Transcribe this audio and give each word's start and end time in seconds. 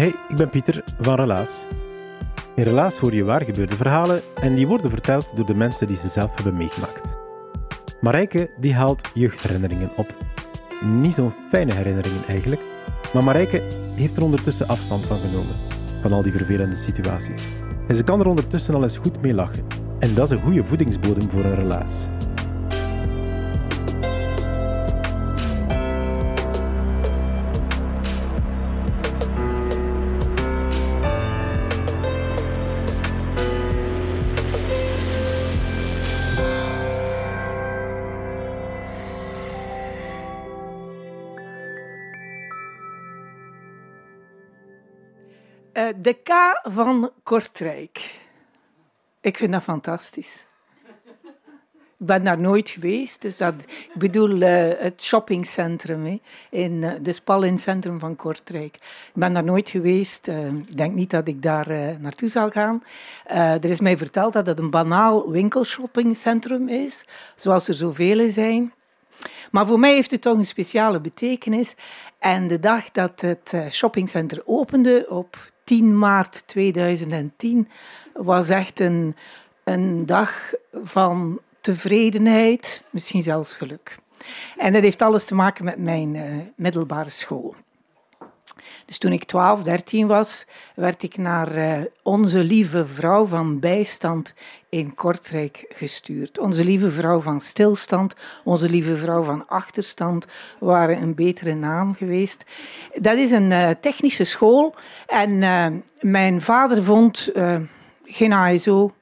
Hey, 0.00 0.14
ik 0.28 0.36
ben 0.36 0.48
Pieter 0.48 0.84
van 1.00 1.14
Relaas. 1.14 1.66
In 2.54 2.62
Relaas 2.62 2.98
hoor 2.98 3.14
je 3.14 3.24
waar 3.24 3.44
gebeurde 3.44 3.76
verhalen 3.76 4.22
en 4.34 4.54
die 4.54 4.66
worden 4.66 4.90
verteld 4.90 5.36
door 5.36 5.46
de 5.46 5.54
mensen 5.54 5.86
die 5.86 5.96
ze 5.96 6.08
zelf 6.08 6.34
hebben 6.34 6.56
meegemaakt. 6.56 7.18
Marijke 8.00 8.50
die 8.60 8.74
haalt 8.74 9.10
jeugdherinneringen 9.14 9.90
op. 9.96 10.14
Niet 10.84 11.14
zo'n 11.14 11.32
fijne 11.48 11.74
herinneringen 11.74 12.26
eigenlijk, 12.28 12.62
maar 13.12 13.24
Marijke 13.24 13.62
heeft 13.94 14.16
er 14.16 14.22
ondertussen 14.22 14.68
afstand 14.68 15.06
van 15.06 15.18
genomen, 15.18 15.56
van 16.02 16.12
al 16.12 16.22
die 16.22 16.32
vervelende 16.32 16.76
situaties. 16.76 17.48
En 17.86 17.94
ze 17.94 18.04
kan 18.04 18.20
er 18.20 18.28
ondertussen 18.28 18.74
al 18.74 18.82
eens 18.82 18.98
goed 18.98 19.20
mee 19.22 19.34
lachen. 19.34 19.66
En 19.98 20.14
dat 20.14 20.26
is 20.26 20.36
een 20.36 20.44
goede 20.44 20.64
voedingsbodem 20.64 21.30
voor 21.30 21.44
een 21.44 21.54
relaas. 21.54 21.92
De 46.02 46.12
K 46.12 46.60
van 46.62 47.10
Kortrijk. 47.22 48.18
Ik 49.20 49.36
vind 49.36 49.52
dat 49.52 49.62
fantastisch. 49.62 50.46
Ik 51.98 52.06
ben 52.06 52.24
daar 52.24 52.38
nooit 52.38 52.70
geweest, 52.70 53.22
dus 53.22 53.36
dat, 53.36 53.54
ik 53.68 53.98
bedoel 53.98 54.40
eh, 54.40 54.82
het 54.82 55.02
shoppingcentrum, 55.02 56.04
hè, 56.04 56.20
in, 56.50 56.82
het 56.82 57.22
centrum 57.60 57.98
van 57.98 58.16
Kortrijk. 58.16 58.74
Ik 58.74 59.12
ben 59.14 59.32
daar 59.32 59.44
nooit 59.44 59.70
geweest, 59.70 60.28
eh, 60.28 60.46
ik 60.46 60.76
denk 60.76 60.94
niet 60.94 61.10
dat 61.10 61.28
ik 61.28 61.42
daar 61.42 61.68
naartoe 62.00 62.28
zal 62.28 62.50
gaan. 62.50 62.82
Er 63.24 63.64
is 63.64 63.80
mij 63.80 63.96
verteld 63.96 64.32
dat 64.32 64.46
het 64.46 64.58
een 64.58 64.70
banaal 64.70 65.30
winkelshoppingcentrum 65.30 66.68
is, 66.68 67.04
zoals 67.36 67.68
er 67.68 67.74
zoveel 67.74 68.30
zijn. 68.30 68.72
Maar 69.50 69.66
voor 69.66 69.78
mij 69.78 69.94
heeft 69.94 70.10
het 70.10 70.22
toch 70.22 70.36
een 70.36 70.44
speciale 70.44 71.00
betekenis. 71.00 71.74
En 72.18 72.48
de 72.48 72.58
dag 72.58 72.90
dat 72.90 73.20
het 73.20 73.54
shoppingcenter 73.70 74.42
opende, 74.44 75.06
op 75.08 75.36
10 75.70 75.98
maart 75.98 76.42
2010, 76.46 77.68
was 78.14 78.48
echt 78.48 78.80
een, 78.80 79.16
een 79.64 80.06
dag 80.06 80.52
van 80.84 81.40
tevredenheid, 81.60 82.82
misschien 82.90 83.22
zelfs 83.22 83.54
geluk. 83.54 83.98
En 84.56 84.72
dat 84.72 84.82
heeft 84.82 85.02
alles 85.02 85.24
te 85.24 85.34
maken 85.34 85.64
met 85.64 85.78
mijn 85.78 86.16
eh, 86.16 86.36
middelbare 86.56 87.10
school. 87.10 87.54
Dus 88.90 88.98
toen 88.98 89.12
ik 89.12 89.24
12, 89.24 89.62
13 89.62 90.06
was, 90.06 90.46
werd 90.74 91.02
ik 91.02 91.16
naar 91.16 91.56
eh, 91.56 91.80
Onze 92.02 92.38
Lieve 92.38 92.86
Vrouw 92.86 93.26
van 93.26 93.58
Bijstand 93.58 94.34
in 94.68 94.94
Kortrijk 94.94 95.64
gestuurd. 95.68 96.38
Onze 96.38 96.64
Lieve 96.64 96.90
Vrouw 96.90 97.20
van 97.20 97.40
Stilstand, 97.40 98.14
Onze 98.44 98.68
Lieve 98.68 98.96
Vrouw 98.96 99.22
van 99.22 99.48
Achterstand 99.48 100.26
waren 100.58 101.02
een 101.02 101.14
betere 101.14 101.54
naam 101.54 101.94
geweest. 101.94 102.44
Dat 102.94 103.16
is 103.16 103.30
een 103.30 103.52
eh, 103.52 103.70
technische 103.80 104.24
school 104.24 104.74
en 105.06 105.42
eh, 105.42 105.66
mijn 106.00 106.42
vader 106.42 106.84
vond 106.84 107.32
geen 108.04 108.32
ASO. 108.32 108.92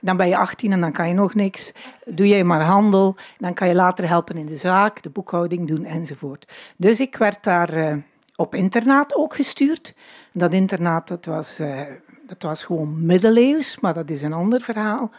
Dan 0.00 0.16
ben 0.16 0.28
je 0.28 0.36
18 0.36 0.72
en 0.72 0.80
dan 0.80 0.92
kan 0.92 1.08
je 1.08 1.14
nog 1.14 1.34
niks. 1.34 1.72
Doe 2.04 2.28
jij 2.28 2.44
maar 2.44 2.62
handel, 2.62 3.16
dan 3.38 3.54
kan 3.54 3.68
je 3.68 3.74
later 3.74 4.08
helpen 4.08 4.36
in 4.36 4.46
de 4.46 4.56
zaak, 4.56 5.02
de 5.02 5.10
boekhouding 5.10 5.68
doen 5.68 5.84
enzovoort. 5.84 6.52
Dus 6.76 7.00
ik 7.00 7.16
werd 7.16 7.44
daar 7.44 8.02
op 8.36 8.54
internaat 8.54 9.14
ook 9.14 9.34
gestuurd. 9.34 9.94
Dat 10.32 10.52
internaat 10.52 11.08
dat 11.08 11.24
was, 11.24 11.58
eh, 11.58 11.80
dat 12.26 12.42
was 12.42 12.64
gewoon 12.64 13.06
middeleeuws, 13.06 13.80
maar 13.80 13.94
dat 13.94 14.10
is 14.10 14.22
een 14.22 14.32
ander 14.32 14.60
verhaal. 14.60 15.10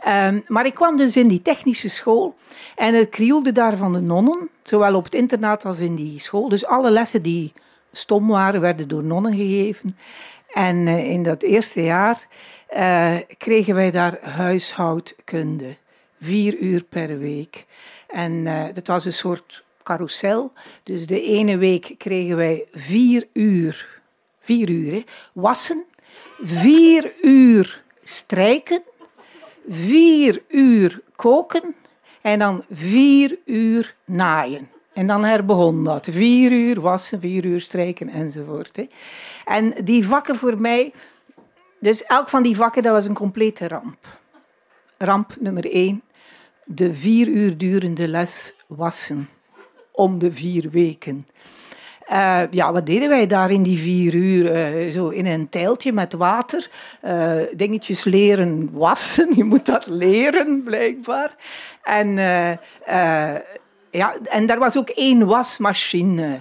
Ehm, 0.00 0.40
maar 0.46 0.66
ik 0.66 0.74
kwam 0.74 0.96
dus 0.96 1.16
in 1.16 1.28
die 1.28 1.42
technische 1.42 1.88
school 1.88 2.34
en 2.76 2.94
het 2.94 3.08
krioelde 3.08 3.52
daar 3.52 3.76
van 3.76 3.92
de 3.92 4.00
nonnen, 4.00 4.48
zowel 4.62 4.94
op 4.94 5.04
het 5.04 5.14
internaat 5.14 5.64
als 5.64 5.80
in 5.80 5.94
die 5.94 6.20
school. 6.20 6.48
Dus 6.48 6.66
alle 6.66 6.90
lessen 6.90 7.22
die 7.22 7.52
stom 7.92 8.28
waren, 8.28 8.60
werden 8.60 8.88
door 8.88 9.04
nonnen 9.04 9.36
gegeven. 9.36 9.96
En 10.52 10.86
eh, 10.86 11.10
in 11.10 11.22
dat 11.22 11.42
eerste 11.42 11.82
jaar 11.82 12.26
eh, 12.66 13.16
kregen 13.38 13.74
wij 13.74 13.90
daar 13.90 14.18
huishoudkunde. 14.20 15.76
Vier 16.20 16.58
uur 16.58 16.84
per 16.84 17.18
week. 17.18 17.66
En 18.08 18.44
dat 18.74 18.86
was 18.86 19.04
een 19.04 19.12
soort 19.12 19.64
carousel. 19.82 20.52
Dus 20.82 21.06
de 21.06 21.22
ene 21.22 21.58
week 21.58 21.94
kregen 21.98 22.36
wij 22.36 22.66
vier 22.72 23.28
uur, 23.32 24.00
vier 24.40 24.70
uur 24.70 24.92
hè, 24.92 25.04
wassen, 25.32 25.84
vier 26.42 27.12
uur 27.22 27.82
strijken, 28.04 28.82
vier 29.68 30.42
uur 30.48 31.02
koken 31.16 31.74
en 32.20 32.38
dan 32.38 32.64
vier 32.70 33.38
uur 33.44 33.94
naaien. 34.04 34.68
En 34.92 35.06
dan 35.06 35.24
herbegon 35.24 35.84
dat. 35.84 36.06
Vier 36.10 36.52
uur 36.52 36.80
wassen, 36.80 37.20
vier 37.20 37.44
uur 37.44 37.60
strijken 37.60 38.08
enzovoort. 38.08 38.76
Hè. 38.76 38.88
En 39.44 39.74
die 39.84 40.06
vakken 40.06 40.36
voor 40.36 40.60
mij, 40.60 40.92
dus 41.80 42.04
elk 42.04 42.28
van 42.28 42.42
die 42.42 42.56
vakken, 42.56 42.82
dat 42.82 42.92
was 42.92 43.04
een 43.04 43.14
complete 43.14 43.68
ramp. 43.68 44.18
Ramp 44.98 45.36
nummer 45.40 45.72
één, 45.72 46.02
de 46.64 46.94
vier 46.94 47.28
uur 47.28 47.58
durende 47.58 48.08
les 48.08 48.54
wassen 48.66 49.28
om 50.00 50.18
de 50.18 50.32
vier 50.32 50.70
weken. 50.70 51.26
Eh, 52.06 52.42
ja, 52.50 52.72
wat 52.72 52.86
deden 52.86 53.08
wij 53.08 53.26
daar 53.26 53.50
in 53.50 53.62
die 53.62 53.78
vier 53.78 54.14
uur? 54.14 54.52
Eh, 54.52 54.90
zo 54.90 55.08
in 55.08 55.26
een 55.26 55.48
tijltje 55.48 55.92
met 55.92 56.12
water, 56.12 56.70
eh, 57.00 57.32
dingetjes 57.52 58.04
leren 58.04 58.68
wassen. 58.72 59.28
Je 59.36 59.44
moet 59.44 59.66
dat 59.66 59.86
leren, 59.86 60.62
blijkbaar. 60.62 61.36
En, 61.82 62.16
ja, 63.90 64.14
en 64.24 64.46
daar 64.46 64.58
was 64.58 64.76
ook 64.76 64.88
één 64.88 65.26
wasmachine. 65.26 66.40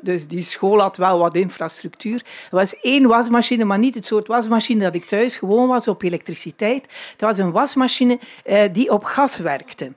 Dus 0.00 0.28
die 0.28 0.40
school 0.40 0.80
had 0.80 0.96
wel 0.96 1.18
wat 1.18 1.36
infrastructuur. 1.36 2.24
Er 2.50 2.56
was 2.56 2.80
één 2.80 3.06
wasmachine, 3.06 3.64
maar 3.64 3.78
niet 3.78 3.94
het 3.94 4.06
soort 4.06 4.26
wasmachine 4.26 4.84
dat 4.84 4.94
ik 4.94 5.04
thuis 5.04 5.36
gewoon 5.36 5.68
was 5.68 5.88
op 5.88 6.02
elektriciteit. 6.02 6.82
Het 7.12 7.20
was 7.20 7.38
een 7.38 7.52
wasmachine 7.52 8.18
die 8.72 8.90
op 8.90 9.04
gas 9.04 9.38
werkte. 9.38 9.92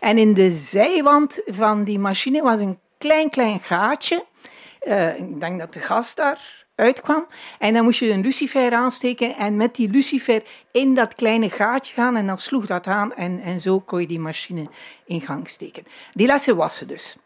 En 0.00 0.18
in 0.18 0.34
de 0.34 0.50
zijwand 0.50 1.40
van 1.46 1.84
die 1.84 1.98
machine 1.98 2.42
was 2.42 2.60
een 2.60 2.78
klein, 2.98 3.30
klein 3.30 3.60
gaatje. 3.60 4.24
Eh, 4.80 5.18
ik 5.18 5.40
denk 5.40 5.58
dat 5.58 5.72
de 5.72 5.80
gas 5.80 6.14
daar 6.14 6.62
uitkwam. 6.74 7.26
En 7.58 7.74
dan 7.74 7.84
moest 7.84 7.98
je 7.98 8.10
een 8.10 8.20
lucifer 8.20 8.72
aansteken 8.72 9.36
en 9.36 9.56
met 9.56 9.74
die 9.74 9.90
lucifer 9.90 10.42
in 10.72 10.94
dat 10.94 11.14
kleine 11.14 11.50
gaatje 11.50 11.94
gaan 11.94 12.16
en 12.16 12.26
dan 12.26 12.38
sloeg 12.38 12.66
dat 12.66 12.86
aan 12.86 13.14
en, 13.14 13.40
en 13.40 13.60
zo 13.60 13.80
kon 13.80 14.00
je 14.00 14.06
die 14.06 14.20
machine 14.20 14.68
in 15.04 15.20
gang 15.20 15.48
steken. 15.48 15.84
Die 16.12 16.26
lessen 16.26 16.56
wassen 16.56 16.88
dus. 16.88 17.16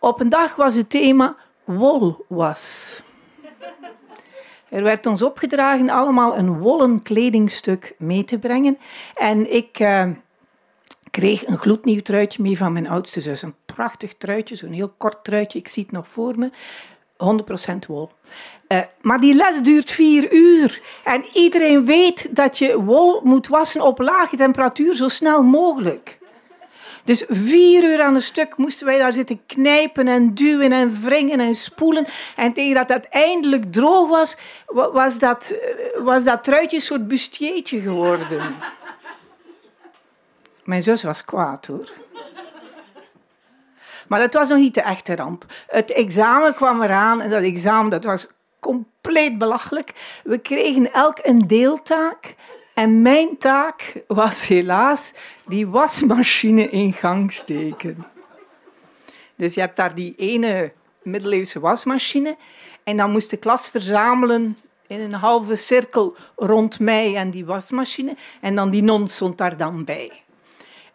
Op 0.00 0.20
een 0.20 0.28
dag 0.28 0.56
was 0.56 0.74
het 0.74 0.90
thema 0.90 1.36
wolwas. 1.64 3.02
Er 4.68 4.82
werd 4.82 5.06
ons 5.06 5.22
opgedragen 5.22 5.90
allemaal 5.90 6.36
een 6.36 6.58
wollen 6.58 7.02
kledingstuk 7.02 7.94
mee 7.98 8.24
te 8.24 8.38
brengen. 8.38 8.78
En 9.14 9.52
ik 9.52 9.78
eh, 9.78 10.08
kreeg 11.10 11.46
een 11.46 11.58
gloednieuw 11.58 12.02
truitje 12.02 12.42
mee 12.42 12.56
van 12.56 12.72
mijn 12.72 12.88
oudste 12.88 13.20
zus. 13.20 13.42
Een 13.42 13.54
prachtig 13.66 14.14
truitje, 14.14 14.56
zo'n 14.56 14.72
heel 14.72 14.94
kort 14.96 15.24
truitje. 15.24 15.58
Ik 15.58 15.68
zie 15.68 15.82
het 15.82 15.92
nog 15.92 16.08
voor 16.08 16.38
me. 16.38 16.50
100% 17.74 17.76
wol. 17.86 18.10
Uh, 18.68 18.80
maar 19.00 19.20
die 19.20 19.34
les 19.34 19.60
duurt 19.62 19.90
vier 19.90 20.32
uur. 20.32 20.82
En 21.04 21.24
iedereen 21.32 21.86
weet 21.86 22.36
dat 22.36 22.58
je 22.58 22.82
wol 22.82 23.20
moet 23.24 23.48
wassen 23.48 23.80
op 23.80 23.98
lage 23.98 24.36
temperatuur 24.36 24.94
zo 24.94 25.08
snel 25.08 25.42
mogelijk. 25.42 26.18
Dus 27.04 27.24
vier 27.28 27.84
uur 27.84 28.02
aan 28.02 28.14
een 28.14 28.20
stuk 28.20 28.56
moesten 28.56 28.86
wij 28.86 28.98
daar 28.98 29.12
zitten 29.12 29.40
knijpen 29.46 30.08
en 30.08 30.34
duwen 30.34 30.72
en 30.72 31.00
wringen 31.02 31.40
en 31.40 31.54
spoelen. 31.54 32.06
En 32.36 32.52
tegen 32.52 32.74
dat 32.74 32.88
het 32.88 33.08
eindelijk 33.08 33.72
droog 33.72 34.08
was, 34.08 34.36
was 34.92 35.18
dat, 35.18 35.50
eh, 35.50 36.02
was 36.02 36.24
dat 36.24 36.44
truitje 36.44 36.76
een 36.76 36.82
soort 36.82 37.08
bustiertje 37.08 37.80
geworden. 37.80 38.42
Mijn 40.66 40.82
zus 40.82 41.02
was 41.02 41.24
kwaad 41.24 41.66
hoor. 41.66 41.90
Maar 44.08 44.20
dat 44.20 44.34
was 44.34 44.48
nog 44.48 44.58
niet 44.58 44.74
de 44.74 44.80
echte 44.80 45.16
ramp. 45.16 45.44
Het 45.66 45.92
examen 45.92 46.54
kwam 46.54 46.82
eraan 46.82 47.20
en 47.20 47.30
dat 47.30 47.42
examen 47.42 47.90
dat 47.90 48.04
was 48.04 48.26
compleet 48.60 49.38
belachelijk. 49.38 50.20
We 50.24 50.38
kregen 50.38 50.92
elk 50.92 51.18
een 51.22 51.46
deeltaak. 51.46 52.34
En 52.74 53.02
mijn 53.02 53.38
taak 53.38 54.02
was 54.06 54.46
helaas 54.46 55.14
die 55.46 55.68
wasmachine 55.68 56.68
in 56.68 56.92
gang 56.92 57.32
steken. 57.32 58.06
Dus 59.36 59.54
je 59.54 59.60
hebt 59.60 59.76
daar 59.76 59.94
die 59.94 60.14
ene 60.16 60.72
middeleeuwse 61.02 61.60
wasmachine. 61.60 62.36
En 62.84 62.96
dan 62.96 63.10
moest 63.10 63.30
de 63.30 63.36
klas 63.36 63.68
verzamelen 63.68 64.58
in 64.86 65.00
een 65.00 65.12
halve 65.12 65.56
cirkel 65.56 66.16
rond 66.36 66.80
mij 66.80 67.16
en 67.16 67.30
die 67.30 67.46
wasmachine. 67.46 68.16
En 68.40 68.54
dan 68.54 68.70
die 68.70 68.82
non 68.82 69.08
stond 69.08 69.38
daar 69.38 69.56
dan 69.56 69.84
bij. 69.84 70.24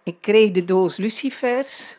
Ik 0.04 0.16
kreeg 0.22 0.52
de 0.52 0.64
doos 0.64 0.98
lucifers. 0.98 1.98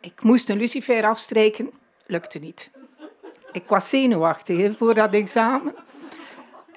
Ik 0.00 0.22
moest 0.22 0.48
een 0.48 0.58
lucifer 0.58 1.06
afstrijken. 1.06 1.70
Lukte 2.06 2.38
niet. 2.38 2.70
Ik 3.52 3.62
was 3.66 3.88
zenuwachtig 3.88 4.76
voor 4.76 4.94
dat 4.94 5.14
examen. 5.14 5.74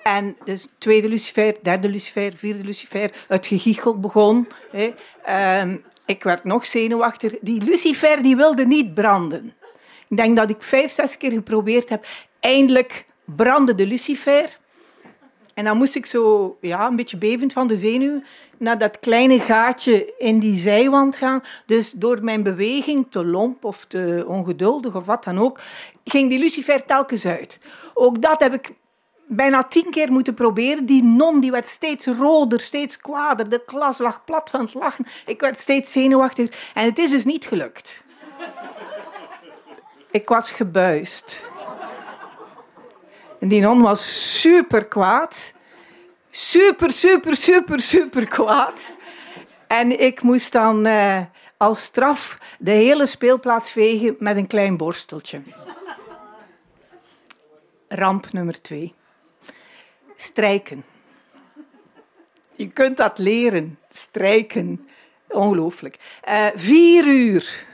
En 0.03 0.37
dus 0.43 0.67
tweede 0.77 1.09
lucifer, 1.09 1.55
derde 1.61 1.89
lucifer, 1.89 2.33
vierde 2.35 2.63
lucifer. 2.63 3.11
Het 3.27 3.47
gegichel 3.47 3.99
begon. 3.99 4.47
Ehm, 5.23 5.77
ik 6.05 6.23
werd 6.23 6.43
nog 6.43 6.65
zenuwachtig. 6.65 7.33
Die 7.41 7.63
lucifer 7.63 8.21
die 8.21 8.35
wilde 8.35 8.65
niet 8.65 8.93
branden. 8.93 9.53
Ik 10.07 10.17
denk 10.17 10.35
dat 10.37 10.49
ik 10.49 10.61
vijf, 10.61 10.91
zes 10.91 11.17
keer 11.17 11.31
geprobeerd 11.31 11.89
heb. 11.89 12.05
Eindelijk 12.39 13.05
brandde 13.25 13.75
de 13.75 13.85
lucifer. 13.85 14.57
En 15.57 15.63
dan 15.63 15.77
moest 15.77 15.95
ik 15.95 16.05
zo 16.05 16.57
ja, 16.61 16.87
een 16.87 16.95
beetje 16.95 17.17
bevend 17.17 17.53
van 17.53 17.67
de 17.67 17.75
zenuw 17.75 18.21
naar 18.57 18.77
dat 18.77 18.99
kleine 18.99 19.39
gaatje 19.39 20.13
in 20.17 20.39
die 20.39 20.57
zijwand 20.57 21.15
gaan. 21.15 21.43
Dus 21.65 21.91
door 21.91 22.23
mijn 22.23 22.43
beweging, 22.43 23.07
te 23.09 23.25
lomp 23.25 23.65
of 23.65 23.85
te 23.85 24.25
ongeduldig 24.27 24.95
of 24.95 25.05
wat 25.05 25.23
dan 25.23 25.39
ook, 25.39 25.59
ging 26.03 26.29
die 26.29 26.39
lucifer 26.39 26.85
telkens 26.85 27.25
uit. 27.25 27.57
Ook 27.93 28.21
dat 28.21 28.39
heb 28.39 28.53
ik 28.53 28.71
bijna 29.27 29.63
tien 29.63 29.89
keer 29.89 30.11
moeten 30.11 30.33
proberen. 30.33 30.85
Die 30.85 31.03
non 31.03 31.39
die 31.39 31.51
werd 31.51 31.67
steeds 31.67 32.05
roder, 32.05 32.59
steeds 32.59 32.97
kwader. 32.97 33.49
De 33.49 33.63
klas 33.65 33.97
lag 33.97 34.23
plat 34.25 34.49
van 34.49 34.59
het 34.59 34.73
lachen. 34.73 35.05
Ik 35.25 35.41
werd 35.41 35.59
steeds 35.59 35.91
zenuwachtig. 35.91 36.71
En 36.73 36.85
het 36.85 36.97
is 36.97 37.09
dus 37.09 37.25
niet 37.25 37.45
gelukt. 37.45 38.03
Ik 40.11 40.29
was 40.29 40.51
gebuist. 40.51 41.41
En 43.39 43.47
die 43.47 43.61
non 43.61 43.81
was 43.81 44.39
super 44.41 44.85
kwaad. 44.85 45.53
Super, 46.29 46.91
super, 46.91 47.35
super, 47.35 47.79
super 47.79 48.27
kwaad. 48.27 48.95
En 49.67 49.99
ik 49.99 50.21
moest 50.21 50.51
dan 50.51 50.87
uh, 50.87 51.21
als 51.57 51.83
straf 51.83 52.39
de 52.59 52.71
hele 52.71 53.05
speelplaats 53.05 53.71
vegen 53.71 54.15
met 54.19 54.37
een 54.37 54.47
klein 54.47 54.77
borsteltje. 54.77 55.41
Ramp 57.87 58.31
nummer 58.31 58.61
twee. 58.61 58.93
Strijken. 60.15 60.85
Je 62.55 62.67
kunt 62.67 62.97
dat 62.97 63.17
leren. 63.17 63.79
Strijken. 63.89 64.87
Ongelooflijk. 65.27 66.21
Uh, 66.27 66.47
vier 66.53 67.05
uur. 67.05 67.65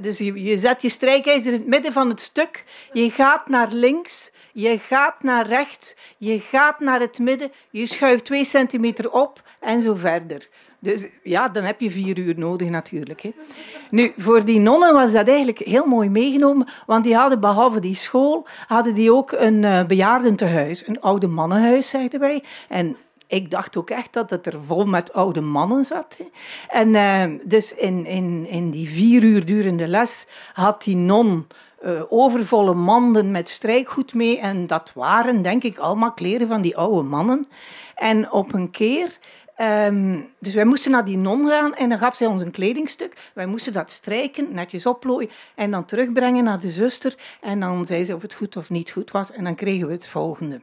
Dus 0.00 0.18
je, 0.18 0.42
je, 0.42 0.58
zet 0.58 0.82
je 0.82 0.88
strijkijzer 0.88 1.52
in 1.52 1.58
het 1.58 1.68
midden 1.68 1.92
van 1.92 2.08
het 2.08 2.20
stuk. 2.20 2.64
Je 2.92 3.10
gaat 3.10 3.48
naar 3.48 3.68
links. 3.72 4.32
Je 4.52 4.78
gaat 4.78 5.22
naar 5.22 5.46
rechts. 5.46 5.96
Je 6.18 6.40
gaat 6.40 6.80
naar 6.80 7.00
het 7.00 7.18
midden. 7.18 7.52
Je 7.70 7.86
schuift 7.86 8.24
twee 8.24 8.44
centimeter 8.44 9.10
op 9.10 9.42
en 9.60 9.82
zo 9.82 9.94
verder. 9.94 10.48
Dus 10.80 11.06
ja, 11.22 11.48
dan 11.48 11.64
heb 11.64 11.80
je 11.80 11.90
vier 11.90 12.18
uur 12.18 12.38
nodig 12.38 12.68
natuurlijk. 12.68 13.20
Hè. 13.20 13.34
Nu, 13.90 14.12
voor 14.16 14.44
die 14.44 14.60
nonnen 14.60 14.92
was 14.92 15.12
dat 15.12 15.28
eigenlijk 15.28 15.58
heel 15.58 15.86
mooi 15.86 16.08
meegenomen, 16.08 16.68
want 16.86 17.04
die 17.04 17.14
hadden 17.14 17.40
behalve 17.40 17.80
die 17.80 17.94
school, 17.94 18.46
hadden 18.66 18.94
die 18.94 19.12
ook 19.12 19.32
een 19.32 19.62
uh, 19.62 19.84
bejaardentehuis, 19.84 20.86
een 20.86 21.00
oude 21.00 21.26
mannenhuis, 21.26 21.88
zeiden 21.88 22.20
wij. 22.20 22.44
En 22.68 22.96
ik 23.28 23.50
dacht 23.50 23.76
ook 23.76 23.90
echt 23.90 24.12
dat 24.12 24.30
het 24.30 24.46
er 24.46 24.64
vol 24.64 24.84
met 24.84 25.12
oude 25.12 25.40
mannen 25.40 25.84
zat. 25.84 26.18
En 26.68 26.88
uh, 26.88 27.24
dus 27.44 27.74
in, 27.74 28.06
in, 28.06 28.46
in 28.48 28.70
die 28.70 28.88
vier 28.88 29.22
uur 29.22 29.46
durende 29.46 29.88
les 29.88 30.26
had 30.52 30.82
die 30.84 30.96
non... 30.96 31.46
Uh, 31.84 32.02
overvolle 32.08 32.74
manden 32.74 33.30
met 33.30 33.48
strijkgoed 33.48 34.14
mee. 34.14 34.38
En 34.38 34.66
dat 34.66 34.92
waren, 34.94 35.42
denk 35.42 35.62
ik, 35.62 35.78
allemaal 35.78 36.12
kleren 36.12 36.48
van 36.48 36.60
die 36.60 36.76
oude 36.76 37.08
mannen. 37.08 37.46
En 37.94 38.32
op 38.32 38.52
een 38.52 38.70
keer 38.70 39.18
Um, 39.60 40.28
dus 40.38 40.54
wij 40.54 40.64
moesten 40.64 40.90
naar 40.90 41.04
die 41.04 41.16
non 41.16 41.48
gaan 41.48 41.74
en 41.74 41.88
dan 41.88 41.98
gaf 41.98 42.16
zij 42.16 42.26
ons 42.26 42.40
een 42.40 42.50
kledingstuk. 42.50 43.30
Wij 43.34 43.46
moesten 43.46 43.72
dat 43.72 43.90
strijken, 43.90 44.54
netjes 44.54 44.86
oplooien 44.86 45.30
en 45.54 45.70
dan 45.70 45.84
terugbrengen 45.84 46.44
naar 46.44 46.60
de 46.60 46.70
zuster. 46.70 47.14
En 47.40 47.60
dan 47.60 47.84
zei 47.84 48.04
ze 48.04 48.14
of 48.14 48.22
het 48.22 48.34
goed 48.34 48.56
of 48.56 48.70
niet 48.70 48.90
goed 48.90 49.10
was 49.10 49.32
en 49.32 49.44
dan 49.44 49.54
kregen 49.54 49.86
we 49.86 49.92
het 49.92 50.06
volgende. 50.06 50.60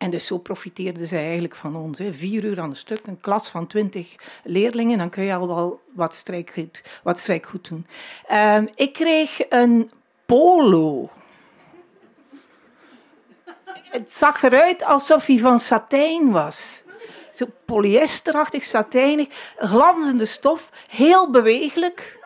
En 0.00 0.10
dus 0.10 0.26
zo 0.26 0.38
profiteerden 0.38 1.06
zij 1.06 1.24
eigenlijk 1.24 1.54
van 1.54 1.76
ons. 1.76 1.98
Hè. 1.98 2.12
Vier 2.12 2.44
uur 2.44 2.60
aan 2.60 2.70
een 2.70 2.76
stuk, 2.76 3.00
een 3.06 3.20
klas 3.20 3.48
van 3.48 3.66
twintig 3.66 4.14
leerlingen, 4.44 4.98
dan 4.98 5.10
kun 5.10 5.22
je 5.22 5.34
al 5.34 5.46
wel 5.46 5.80
wat 5.94 6.14
strijkgoed, 6.14 6.82
wat 7.02 7.18
strijkgoed 7.18 7.68
doen. 7.68 7.86
Um, 8.32 8.68
ik 8.74 8.92
kreeg 8.92 9.40
een 9.48 9.90
polo. 10.26 11.10
Het 13.72 14.14
zag 14.14 14.42
eruit 14.42 14.84
alsof 14.84 15.26
hij 15.26 15.38
van 15.38 15.58
satijn 15.58 16.30
was 16.30 16.82
zo 17.30 17.46
polyesterachtig, 17.64 18.64
satijnig, 18.64 19.28
glanzende 19.58 20.26
stof, 20.26 20.70
heel 20.88 21.30
bewegelijk, 21.30 22.18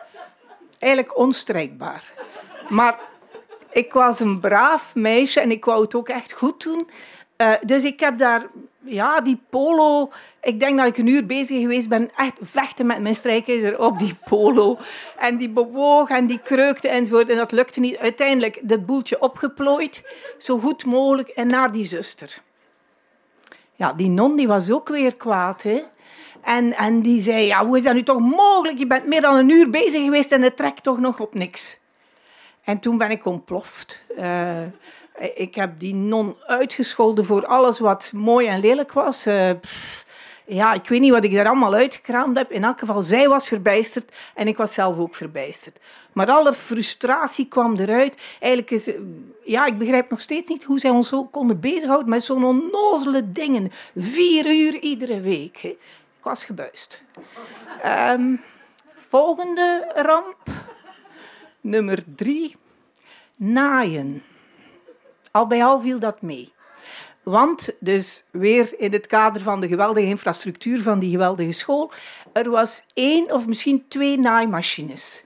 eigenlijk 0.79 1.17
onstrijkbaar. 1.17 2.13
Maar 2.69 2.99
ik 3.69 3.93
was 3.93 4.19
een 4.19 4.39
braaf 4.39 4.95
meisje 4.95 5.39
en 5.39 5.51
ik 5.51 5.65
wou 5.65 5.81
het 5.81 5.95
ook 5.95 6.09
echt 6.09 6.31
goed 6.31 6.63
doen. 6.63 6.89
Uh, 7.37 7.53
dus 7.61 7.83
ik 7.83 7.99
heb 7.99 8.17
daar, 8.17 8.47
ja, 8.83 9.21
die 9.21 9.41
polo. 9.49 10.11
Ik 10.41 10.59
denk 10.59 10.77
dat 10.77 10.87
ik 10.87 10.97
een 10.97 11.07
uur 11.07 11.25
bezig 11.25 11.61
geweest 11.61 11.89
ben, 11.89 12.11
echt 12.15 12.33
vechten 12.41 12.85
met 12.85 13.01
mijn 13.01 13.15
strijkijzer 13.15 13.79
op 13.79 13.99
die 13.99 14.15
polo. 14.25 14.77
En 15.17 15.37
die 15.37 15.49
bewoog 15.49 16.09
en 16.09 16.25
die 16.25 16.39
kreukte 16.39 16.87
enzovoort. 16.87 17.29
En 17.29 17.37
dat 17.37 17.51
lukte 17.51 17.79
niet. 17.79 17.97
Uiteindelijk 17.97 18.59
dat 18.61 18.85
boeltje 18.85 19.21
opgeplooid, 19.21 20.03
zo 20.37 20.59
goed 20.59 20.85
mogelijk, 20.85 21.29
en 21.29 21.47
naar 21.47 21.71
die 21.71 21.85
zuster. 21.85 22.41
Ja, 23.75 23.93
die 23.93 24.09
non 24.09 24.35
die 24.35 24.47
was 24.47 24.71
ook 24.71 24.87
weer 24.87 25.15
kwaad. 25.15 25.63
Hè? 25.63 25.83
En, 26.41 26.73
en 26.73 27.01
die 27.01 27.19
zei, 27.19 27.45
ja, 27.45 27.65
hoe 27.65 27.77
is 27.77 27.83
dat 27.83 27.93
nu 27.93 28.03
toch 28.03 28.19
mogelijk? 28.19 28.77
Je 28.77 28.87
bent 28.87 29.05
meer 29.05 29.21
dan 29.21 29.35
een 29.35 29.49
uur 29.49 29.69
bezig 29.69 30.03
geweest 30.03 30.31
en 30.31 30.41
het 30.41 30.57
trekt 30.57 30.83
toch 30.83 30.99
nog 30.99 31.19
op 31.19 31.33
niks. 31.33 31.79
En 32.63 32.79
toen 32.79 32.97
ben 32.97 33.11
ik 33.11 33.25
ontploft. 33.25 34.01
Uh, 34.17 34.61
ik 35.35 35.55
heb 35.55 35.79
die 35.79 35.95
non 35.95 36.35
uitgescholden 36.45 37.25
voor 37.25 37.45
alles 37.45 37.79
wat 37.79 38.11
mooi 38.13 38.47
en 38.47 38.59
lelijk 38.59 38.91
was. 38.91 39.27
Uh, 39.27 39.49
ja, 40.45 40.73
ik 40.73 40.87
weet 40.87 40.99
niet 40.99 41.11
wat 41.11 41.23
ik 41.23 41.33
daar 41.33 41.47
allemaal 41.47 41.73
uitgekraamd 41.73 42.37
heb. 42.37 42.51
In 42.51 42.63
elk 42.63 42.79
geval, 42.79 43.01
zij 43.01 43.29
was 43.29 43.47
verbijsterd 43.47 44.11
en 44.33 44.47
ik 44.47 44.57
was 44.57 44.73
zelf 44.73 44.97
ook 44.97 45.15
verbijsterd. 45.15 45.79
Maar 46.13 46.31
alle 46.31 46.53
frustratie 46.53 47.47
kwam 47.47 47.75
eruit. 47.75 48.17
Eigenlijk 48.39 48.71
is, 48.71 48.89
ja, 49.43 49.65
ik 49.65 49.77
begrijp 49.77 50.09
nog 50.09 50.21
steeds 50.21 50.49
niet 50.49 50.63
hoe 50.63 50.79
zij 50.79 50.89
ons 50.89 51.07
zo 51.07 51.23
konden 51.23 51.59
bezighouden 51.59 52.09
met 52.09 52.23
zo'n 52.23 52.43
onnozele 52.43 53.31
dingen. 53.31 53.71
Vier 53.95 54.45
uur 54.45 54.79
iedere 54.79 55.21
week. 55.21 55.63
Ik 55.63 55.77
was 56.21 56.43
gebuist. 56.43 57.03
Um, 57.85 58.41
volgende 58.93 59.91
ramp. 59.95 60.37
Nummer 61.61 62.03
drie. 62.15 62.55
Naaien. 63.35 64.23
Al 65.35 65.47
bij 65.47 65.63
al 65.63 65.81
viel 65.81 65.99
dat 65.99 66.21
mee. 66.21 66.53
Want, 67.23 67.69
dus 67.79 68.23
weer 68.31 68.79
in 68.79 68.91
het 68.93 69.07
kader 69.07 69.41
van 69.41 69.61
de 69.61 69.67
geweldige 69.67 70.07
infrastructuur 70.07 70.81
van 70.81 70.99
die 70.99 71.11
geweldige 71.11 71.51
school, 71.51 71.91
er 72.33 72.49
was 72.49 72.83
één 72.93 73.31
of 73.31 73.47
misschien 73.47 73.85
twee 73.87 74.19
naaimachines. 74.19 75.23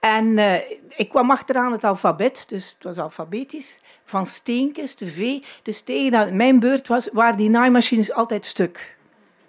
En 0.00 0.26
uh, 0.26 0.54
ik 0.96 1.08
kwam 1.08 1.30
achteraan 1.30 1.72
het 1.72 1.84
alfabet, 1.84 2.44
dus 2.48 2.70
het 2.74 2.84
was 2.84 2.98
alfabetisch, 2.98 3.80
van 4.04 4.26
steenkes, 4.26 4.96
de 4.96 5.06
V. 5.10 5.42
Dus 5.62 5.80
tegen 5.80 6.36
mijn 6.36 6.58
beurt 6.58 6.88
was, 6.88 7.08
waren 7.12 7.36
die 7.36 7.50
naaimachines 7.50 8.12
altijd 8.12 8.46
stuk. 8.46 8.95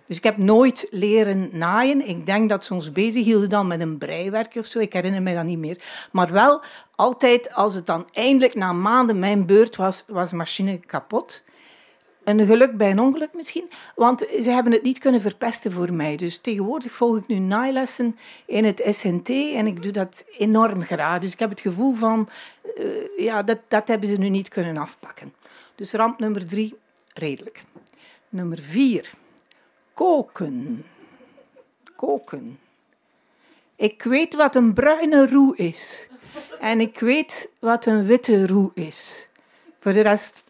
Dus 0.07 0.17
ik 0.17 0.23
heb 0.23 0.37
nooit 0.37 0.87
leren 0.89 1.49
naaien. 1.51 2.07
Ik 2.07 2.25
denk 2.25 2.49
dat 2.49 2.63
ze 2.63 2.73
ons 2.73 2.91
bezig 2.91 3.25
hielden 3.25 3.49
dan 3.49 3.67
met 3.67 3.79
een 3.79 3.97
breiwerkje 3.97 4.59
of 4.59 4.65
zo. 4.65 4.79
Ik 4.79 4.93
herinner 4.93 5.21
me 5.21 5.33
dat 5.33 5.43
niet 5.43 5.57
meer. 5.57 6.07
Maar 6.11 6.31
wel, 6.31 6.61
altijd 6.95 7.53
als 7.53 7.75
het 7.75 7.85
dan 7.85 8.07
eindelijk 8.11 8.55
na 8.55 8.71
maanden 8.73 9.19
mijn 9.19 9.45
beurt 9.45 9.75
was, 9.75 10.03
was 10.07 10.29
de 10.29 10.35
machine 10.35 10.77
kapot. 10.77 11.43
Een 12.23 12.45
geluk 12.45 12.77
bij 12.77 12.91
een 12.91 12.99
ongeluk 12.99 13.33
misschien, 13.33 13.69
want 13.95 14.19
ze 14.41 14.49
hebben 14.49 14.73
het 14.73 14.83
niet 14.83 14.99
kunnen 14.99 15.21
verpesten 15.21 15.71
voor 15.71 15.93
mij. 15.93 16.15
Dus 16.15 16.37
tegenwoordig 16.37 16.91
volg 16.91 17.17
ik 17.17 17.27
nu 17.27 17.39
naailessen 17.39 18.17
in 18.45 18.65
het 18.65 18.81
SNT 18.89 19.29
en 19.29 19.67
ik 19.67 19.83
doe 19.83 19.91
dat 19.91 20.25
enorm 20.37 20.83
graag. 20.83 21.19
Dus 21.19 21.31
ik 21.31 21.39
heb 21.39 21.49
het 21.49 21.59
gevoel 21.59 21.93
van, 21.93 22.29
eh, 22.75 22.85
ja, 23.17 23.43
dat, 23.43 23.59
dat 23.67 23.87
hebben 23.87 24.09
ze 24.09 24.15
nu 24.15 24.29
niet 24.29 24.49
kunnen 24.49 24.77
afpakken. 24.77 25.33
Dus 25.75 25.91
ramp 25.91 26.19
nummer 26.19 26.47
drie, 26.47 26.75
redelijk. 27.13 27.63
Nummer 28.29 28.59
vier, 28.61 29.09
koken. 29.97 30.85
Koken. 31.95 32.59
Ik 33.75 34.03
weet 34.03 34.35
wat 34.35 34.55
een 34.55 34.73
bruine 34.73 35.27
roe 35.27 35.55
is. 35.55 36.09
En 36.59 36.79
ik 36.79 36.99
weet 36.99 37.49
wat 37.59 37.85
een 37.85 38.05
witte 38.05 38.47
roe 38.47 38.71
is. 38.73 39.27
Voor 39.79 39.93
de 39.93 40.01
rest 40.01 40.43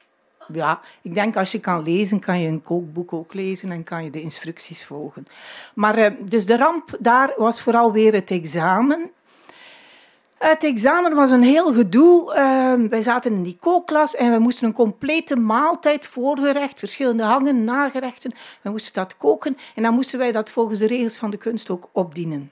ja, 0.54 0.82
ik 1.02 1.14
denk 1.14 1.36
als 1.36 1.52
je 1.52 1.60
kan 1.60 1.84
lezen, 1.84 2.20
kan 2.20 2.40
je 2.40 2.48
een 2.48 2.64
kookboek 2.64 3.14
ook 3.14 3.34
lezen 3.34 3.72
en 3.72 3.84
kan 3.84 4.04
je 4.04 4.10
de 4.10 4.22
instructies 4.22 4.86
volgen. 4.86 5.26
Maar 5.74 5.98
eh, 5.98 6.12
dus 6.20 6.46
de 6.46 6.58
ramp 6.58 6.98
daar 7.00 7.34
was 7.38 7.62
vooral 7.62 7.92
weer 7.92 8.14
het 8.14 8.32
examen. 8.32 9.12
Het 10.38 10.64
examen 10.64 11.14
was 11.14 11.32
een 11.32 11.44
heel 11.44 11.74
gedoe. 11.74 12.36
Uh, 12.36 12.90
wij 12.90 13.02
zaten 13.02 13.34
in 13.34 13.44
die 13.44 13.58
kookklas 13.60 14.16
en 14.16 14.32
we 14.32 14.40
moesten 14.40 14.68
een 14.68 14.74
complete 14.74 15.36
maaltijd, 15.36 16.06
voorgerecht, 16.08 16.80
verschillende 16.80 17.24
hangen, 17.24 17.64
nagerechten. 17.64 18.34
We 18.62 18.70
moesten 18.70 18.94
dat 18.94 19.18
koken 19.18 19.58
en 19.76 19.84
dan 19.84 19.94
moesten 19.94 20.20
wij 20.20 20.32
dat 20.32 20.50
volgens 20.50 20.80
de 20.80 20.88
regels 20.88 21.18
van 21.18 21.30
de 21.30 21.38
kunst 21.38 21.70
ook 21.70 21.90
opdienen. 21.92 22.52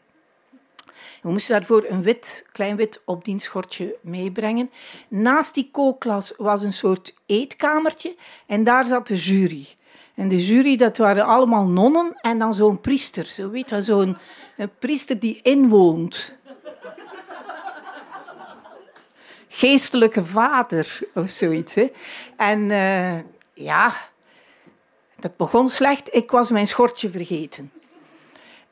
We 1.22 1.32
moesten 1.32 1.56
daarvoor 1.56 1.86
een 1.90 2.04
wit, 2.04 2.46
klein 2.52 2.76
wit 2.76 3.02
opdienschortje 3.06 3.96
meebrengen. 4.02 4.70
Naast 5.08 5.54
die 5.54 5.70
kookklas 5.72 6.34
was 6.38 6.64
een 6.64 6.74
soort 6.74 7.14
eetkamertje 7.26 8.16
en 8.48 8.64
daar 8.64 8.86
zat 8.86 9.08
de 9.08 9.16
jury. 9.16 9.68
En 10.16 10.28
de 10.28 10.46
jury, 10.46 10.78
dat 10.78 10.98
waren 10.98 11.26
allemaal 11.26 11.66
nonnen 11.66 12.18
en 12.22 12.40
dan 12.40 12.54
zo'n 12.54 12.82
priester. 12.82 13.26
Zo 13.26 13.50
weet 13.50 13.70
je, 13.70 13.82
zo'n 13.82 14.18
priester 14.80 15.20
die 15.20 15.40
inwoont. 15.42 16.34
Geestelijke 19.56 20.24
vader 20.24 21.00
of 21.14 21.30
zoiets. 21.30 21.76
Hè. 21.76 21.92
En 22.38 22.70
uh, 22.70 23.20
ja, 23.54 23.96
dat 25.20 25.38
begon 25.38 25.70
slecht. 25.70 26.16
Ik 26.16 26.32
was 26.32 26.50
mijn 26.50 26.68
schortje 26.68 27.10
vergeten. 27.10 27.72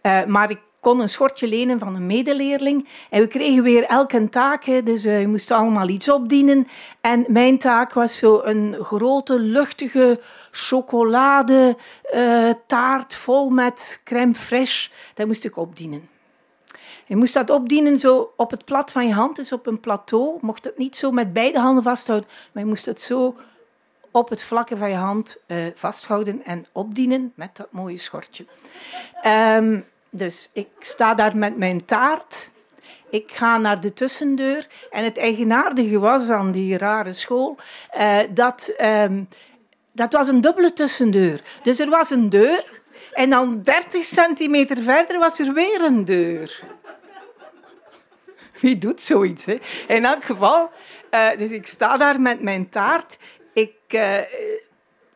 Uh, 0.02 0.26
maar 0.26 0.50
ik 0.50 0.60
kon 0.80 1.00
een 1.00 1.10
schortje 1.10 1.48
lenen 1.48 1.80
van 1.80 1.96
een 1.96 2.06
medeleerling. 2.06 2.88
En 3.10 3.22
we 3.22 3.28
kregen 3.28 3.64
weer 3.64 3.84
elke 3.84 4.30
taak, 4.30 4.66
dus 4.86 5.06
uh, 5.06 5.18
we 5.18 5.28
moesten 5.28 5.56
allemaal 5.56 5.88
iets 5.90 6.10
opdienen. 6.10 6.68
En 7.02 7.26
mijn 7.28 7.58
taak 7.58 7.94
was 7.94 8.18
zo 8.18 8.42
een 8.44 8.76
grote, 8.80 9.40
luchtige 9.40 10.20
chocolade 10.52 11.78
uh, 12.14 13.02
vol 13.08 13.50
met 13.50 14.02
crème 14.04 14.36
fraîche. 14.36 14.92
Dat 15.14 15.28
moest 15.28 15.46
ik 15.46 15.58
opdienen. 15.58 16.13
Je 17.06 17.16
moest 17.16 17.34
dat 17.34 17.50
opdienen 17.50 18.00
zo 18.00 18.34
op 18.36 18.52
het 18.52 18.66
plat 18.66 18.92
van 18.92 19.08
je 19.08 19.14
hand, 19.14 19.36
dus 19.36 19.52
op 19.52 19.68
een 19.68 19.80
plateau. 19.80 20.38
Mocht 20.42 20.64
het 20.64 20.78
niet 20.78 20.96
zo 20.96 21.12
met 21.12 21.34
beide 21.34 21.60
handen 21.60 21.84
vasthouden, 21.84 22.30
maar 22.52 22.64
je 22.64 22.70
moest 22.70 22.86
het 22.86 23.02
zo 23.02 23.36
op 24.12 24.30
het 24.30 24.44
vlakke 24.44 24.78
van 24.78 24.90
je 24.90 24.96
hand 24.96 25.38
uh, 25.48 25.66
vasthouden 25.76 26.46
en 26.46 26.66
opdienen 26.72 27.32
met 27.36 27.50
dat 27.54 27.68
mooie 27.72 27.98
schortje. 27.98 28.46
Um, 29.26 29.86
dus 30.10 30.50
ik 30.54 30.68
sta 30.80 31.14
daar 31.14 31.38
met 31.38 31.58
mijn 31.58 31.86
taart. 31.86 32.52
Ik 33.10 33.32
ga 33.32 33.58
naar 33.58 33.82
de 33.82 33.94
tussendeur. 33.94 34.68
En 34.92 35.04
het 35.04 35.18
eigenaardige 35.18 36.00
was 36.00 36.30
aan 36.30 36.52
die 36.52 36.78
rare 36.78 37.14
school 37.14 37.58
uh, 37.98 38.20
dat, 38.30 38.74
um, 38.82 39.28
dat 39.92 40.14
was 40.14 40.28
een 40.28 40.42
dubbele 40.42 40.74
tussendeur. 40.74 41.42
Dus 41.64 41.80
er 41.80 41.90
was 41.90 42.10
een 42.10 42.30
deur 42.30 42.82
en 43.14 43.30
dan 43.30 43.62
30 43.62 44.04
centimeter 44.04 44.78
verder 44.78 45.20
was 45.20 45.40
er 45.40 45.54
weer 45.54 45.82
een 45.82 46.06
deur. 46.06 46.64
Wie 48.64 48.78
doet 48.78 49.02
zoiets? 49.02 49.46
Hè? 49.46 49.58
In 49.88 50.06
elk 50.06 50.24
geval, 50.24 50.72
uh, 51.12 51.38
dus 51.38 51.52
ik 51.52 51.66
sta 51.66 51.98
daar 51.98 52.22
met 52.22 52.42
mijn 52.42 52.70
taart. 52.70 53.18
Ik 53.54 53.76
uh, 53.88 54.20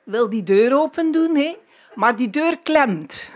wil 0.03 0.29
die 0.29 0.43
deur 0.43 0.79
open 0.79 1.11
doen, 1.11 1.35
hè? 1.35 1.57
maar 1.93 2.15
die 2.15 2.29
deur 2.29 2.59
klemt. 2.63 3.31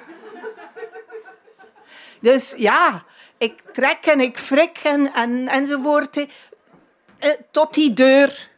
Dus 2.20 2.54
ja, 2.58 3.06
ik 3.38 3.62
trek 3.74 4.06
en 4.06 4.20
ik 4.20 4.38
frik 4.38 4.78
en, 4.84 5.14
en, 5.14 5.48
enzovoort. 5.48 6.18
Eh, 6.18 7.30
tot 7.52 7.74
die 7.74 7.94
deur, 7.94 8.50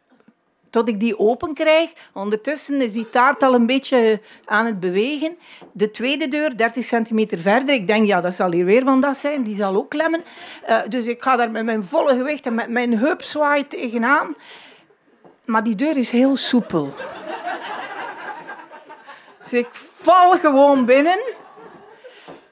tot 0.73 0.87
ik 0.87 0.99
die 0.99 1.19
open 1.19 1.53
krijg. 1.53 1.93
Ondertussen 2.13 2.81
is 2.81 2.93
die 2.93 3.09
taart 3.09 3.43
al 3.43 3.53
een 3.53 3.65
beetje 3.65 4.21
aan 4.45 4.65
het 4.65 4.79
bewegen. 4.79 5.37
De 5.71 5.91
tweede 5.91 6.27
deur, 6.27 6.57
30 6.57 6.83
centimeter 6.83 7.39
verder. 7.39 7.75
Ik 7.75 7.87
denk, 7.87 8.05
ja, 8.07 8.21
dat 8.21 8.33
zal 8.33 8.51
hier 8.51 8.65
weer 8.65 8.83
van 8.83 8.99
dat 8.99 9.17
zijn. 9.17 9.43
Die 9.43 9.55
zal 9.55 9.75
ook 9.75 9.89
klemmen. 9.89 10.23
Uh, 10.69 10.79
dus 10.89 11.05
ik 11.05 11.21
ga 11.21 11.35
daar 11.35 11.51
met 11.51 11.65
mijn 11.65 11.85
volle 11.85 12.15
gewicht 12.15 12.45
en 12.45 12.55
met 12.55 12.69
mijn 12.69 12.97
heup 12.97 13.21
zwaai 13.21 13.67
tegenaan. 13.67 14.35
Maar 15.45 15.63
die 15.63 15.75
deur 15.75 15.97
is 15.97 16.11
heel 16.11 16.35
soepel. 16.35 16.93
Dus 19.43 19.53
ik 19.53 19.67
val 19.71 20.31
gewoon 20.31 20.85
binnen. 20.85 21.19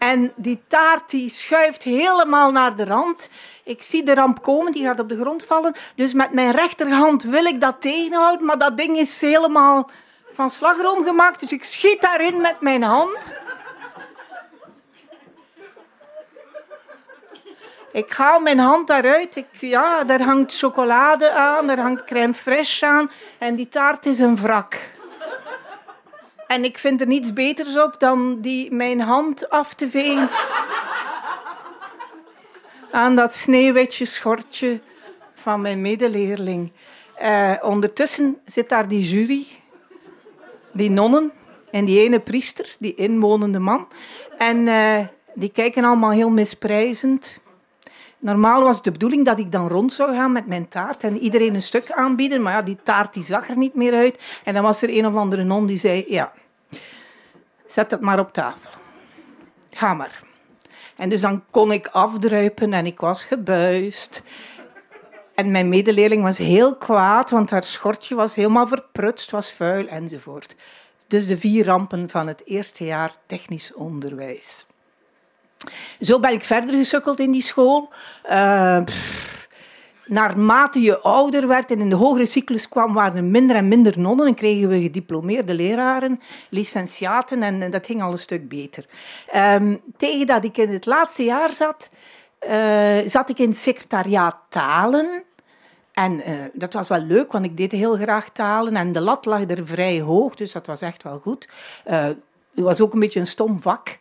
En 0.02 0.34
die 0.36 0.64
taart 0.68 1.10
die 1.10 1.30
schuift 1.30 1.84
helemaal 1.84 2.52
naar 2.52 2.76
de 2.76 2.86
rand. 2.86 3.30
Ik 3.64 3.84
zie 3.84 4.04
de 4.04 4.14
ramp 4.14 4.42
komen, 4.42 4.72
die 4.72 4.84
gaat 4.84 5.00
op 5.00 5.10
de 5.10 5.20
grond 5.20 5.46
vallen. 5.46 5.76
Dus 5.96 6.14
met 6.14 6.34
mijn 6.34 6.52
rechterhand 6.52 7.24
wil 7.24 7.46
ik 7.46 7.62
dat 7.62 7.76
tegenhouden, 7.82 8.46
maar 8.46 8.58
dat 8.58 8.78
ding 8.78 8.98
is 8.98 9.22
helemaal 9.22 9.90
van 10.34 10.50
slagroom 10.50 11.04
gemaakt. 11.04 11.40
Dus 11.40 11.52
ik 11.52 11.64
schiet 11.64 12.02
daarin 12.02 12.42
met 12.42 12.62
mijn 12.62 12.84
hand. 12.84 13.36
Ik 17.92 18.12
haal 18.12 18.40
mijn 18.40 18.60
hand 18.60 18.88
daaruit. 18.88 19.36
Ik, 19.36 19.48
ja, 19.60 20.04
daar 20.04 20.22
hangt 20.22 20.58
chocolade 20.58 21.32
aan, 21.32 21.68
daar 21.68 21.80
hangt 21.80 22.04
crème 22.04 22.34
fraîche 22.34 22.88
aan. 22.88 23.12
En 23.38 23.56
die 23.56 23.70
taart 23.70 24.06
is 24.06 24.20
een 24.20 24.38
wrak. 24.38 25.00
En 26.52 26.64
ik 26.64 26.78
vind 26.78 27.02
er 27.02 27.08
niets 27.08 27.34
beters 27.34 27.78
op 27.78 27.96
dan 28.00 28.42
die 28.42 28.72
mijn 28.72 29.00
hand 29.00 29.50
af 29.50 29.74
te 29.74 29.90
vegen 29.90 30.30
aan 32.92 33.16
dat 33.16 33.36
sneeuwwitje 33.36 34.06
schortje 34.06 34.80
van 35.34 35.62
mijn 35.62 35.82
medeleerling. 35.82 36.72
Uh, 37.22 37.54
ondertussen 37.62 38.38
zit 38.46 38.70
daar 38.70 38.88
die 38.88 39.02
jury, 39.02 39.46
die 40.74 40.90
nonnen 40.90 41.32
en 41.70 41.86
die 41.86 42.00
ene 42.00 42.20
priester, 42.20 42.76
die 42.80 42.96
inwonende 42.96 43.60
man. 43.60 43.88
En 44.38 44.58
uh, 44.58 45.00
die 45.34 45.52
kijken 45.52 45.84
allemaal 45.84 46.12
heel 46.12 46.30
misprijzend. 46.30 47.41
Normaal 48.22 48.64
was 48.64 48.76
het 48.76 48.84
de 48.84 48.92
bedoeling 48.92 49.26
dat 49.26 49.40
ik 49.40 49.52
dan 49.52 49.68
rond 49.68 49.94
zou 49.94 50.16
gaan 50.16 50.32
met 50.32 50.48
mijn 50.48 50.68
taart 50.68 51.04
en 51.04 51.18
iedereen 51.18 51.56
een 51.56 51.62
stuk 51.62 51.92
aanbieden. 51.92 52.42
Maar 52.42 52.54
ja, 52.54 52.62
die 52.62 52.78
taart 52.84 53.14
die 53.14 53.24
zag 53.24 53.50
er 53.50 53.58
niet 53.58 53.76
meer 53.76 53.94
uit. 53.94 54.22
En 54.44 54.54
dan 54.54 54.64
was 54.64 54.82
er 54.82 54.98
een 54.98 55.06
of 55.06 55.16
andere 55.16 55.44
non 55.44 55.66
die 55.66 55.78
zei, 55.78 56.06
ja, 56.08 56.32
zet 57.66 57.92
het 57.92 58.02
maar 58.02 58.20
op 58.20 58.34
tafel. 58.34 58.70
Ga 59.70 59.94
maar. 59.94 60.24
En 60.96 61.10
dus 61.10 61.22
dan 61.22 61.44
kon 61.50 61.72
ik 61.72 61.88
afdruipen 61.88 62.74
en 62.74 62.86
ik 62.86 63.00
was 63.00 63.24
gebuist. 63.24 64.24
En 65.36 65.52
mijn 65.52 65.70
medeleerling 65.70 66.24
was 66.24 66.38
heel 66.38 66.76
kwaad, 66.76 67.30
want 67.30 67.50
haar 67.50 67.64
schortje 67.64 68.16
was 68.16 68.36
helemaal 68.36 68.68
verprutst, 68.68 69.32
was 69.32 69.52
vuil 69.52 69.88
enzovoort. 69.88 70.56
Dus 71.08 71.28
de 71.28 71.38
vier 71.38 71.66
rampen 71.66 72.10
van 72.10 72.28
het 72.28 72.42
eerste 72.46 72.86
jaar 72.86 73.12
technisch 73.26 73.74
onderwijs. 73.74 74.66
Zo 76.02 76.20
ben 76.20 76.32
ik 76.32 76.44
verder 76.44 76.76
gesukkeld 76.76 77.20
in 77.20 77.32
die 77.32 77.42
school. 77.42 77.90
Uh, 78.30 78.82
naarmate 80.12 80.82
je 80.82 81.00
ouder 81.00 81.48
werd 81.48 81.72
en 81.72 81.80
in 81.80 81.90
de 81.90 81.96
hogere 81.96 82.26
cyclus 82.26 82.70
kwam, 82.70 82.94
waren 82.94 83.16
er 83.16 83.24
minder 83.24 83.56
en 83.56 83.68
minder 83.68 84.00
nonnen 84.00 84.28
en 84.28 84.36
kregen 84.36 84.70
we 84.70 84.82
gediplomeerde 84.82 85.54
leraren, 85.54 86.20
licentiaten 86.50 87.44
en, 87.44 87.72
dat 87.72 87.86
ging 87.86 88.02
al 88.02 88.12
een 88.12 88.18
stuk 88.18 88.50
beter. 88.50 88.86
Um, 89.36 89.82
tegen 89.98 90.26
dat 90.26 90.44
ik 90.44 90.58
in 90.58 90.70
het 90.70 90.86
laatste 90.86 91.24
jaar 91.24 91.54
zat, 91.54 91.90
uh, 92.50 92.98
zat 93.06 93.30
ik 93.30 93.40
in 93.40 93.50
het 93.50 93.58
secretariaat 93.58 94.38
talen. 94.50 95.24
En 95.94 96.14
uh, 96.14 96.24
dat 96.54 96.74
was 96.74 96.88
wel 96.88 97.02
leuk, 97.02 97.32
want 97.32 97.46
ik 97.46 97.58
deed 97.58 97.72
heel 97.72 97.96
graag 97.96 98.30
talen 98.30 98.76
en 98.76 98.92
de 98.92 99.02
lat 99.02 99.26
lag 99.26 99.50
er 99.50 99.68
vrij 99.68 100.00
hoog, 100.00 100.36
dus 100.36 100.52
dat 100.52 100.66
was 100.66 100.82
echt 100.82 101.04
wel 101.04 101.20
goed. 101.20 101.50
Het 101.84 102.18
was 102.54 102.82
ook 102.82 102.94
een 102.94 103.00
beetje 103.00 103.20
een 103.20 103.28
stom 103.28 103.62
vak. 103.62 103.98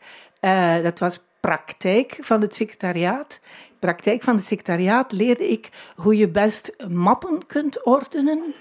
dat 0.83 0.99
was 0.99 1.21
praktijk 1.41 2.17
van 2.21 2.41
het 2.41 2.55
secretariaat 2.55 3.41
praktijk 3.81 4.23
van 4.23 4.37
het 4.37 4.45
secretariaat 4.45 5.13
leerde 5.13 5.49
ik 5.49 5.69
hoe 5.97 6.17
je 6.17 6.29
best 6.29 6.73
mappen 6.89 7.47
kunt 7.47 7.85
ordenen. 7.85 8.55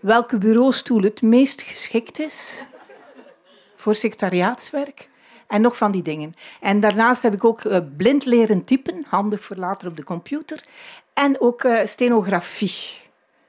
Welke 0.00 0.38
bureaustoel 0.38 1.02
het 1.02 1.22
meest 1.22 1.62
geschikt 1.62 2.18
is. 2.18 2.66
voor 3.74 3.94
secretariaatswerk. 3.94 5.08
En 5.46 5.60
nog 5.60 5.76
van 5.76 5.90
die 5.90 6.02
dingen. 6.02 6.34
En 6.60 6.80
daarnaast 6.80 7.22
heb 7.22 7.34
ik 7.34 7.44
ook 7.44 7.64
eh, 7.64 7.78
blind 7.96 8.24
leren 8.24 8.64
typen, 8.64 9.04
handig 9.08 9.42
voor 9.42 9.56
later 9.56 9.88
op 9.88 9.96
de 9.96 10.04
computer. 10.04 10.64
En 11.12 11.40
ook 11.40 11.64
eh, 11.64 11.84
stenografie. 11.84 12.96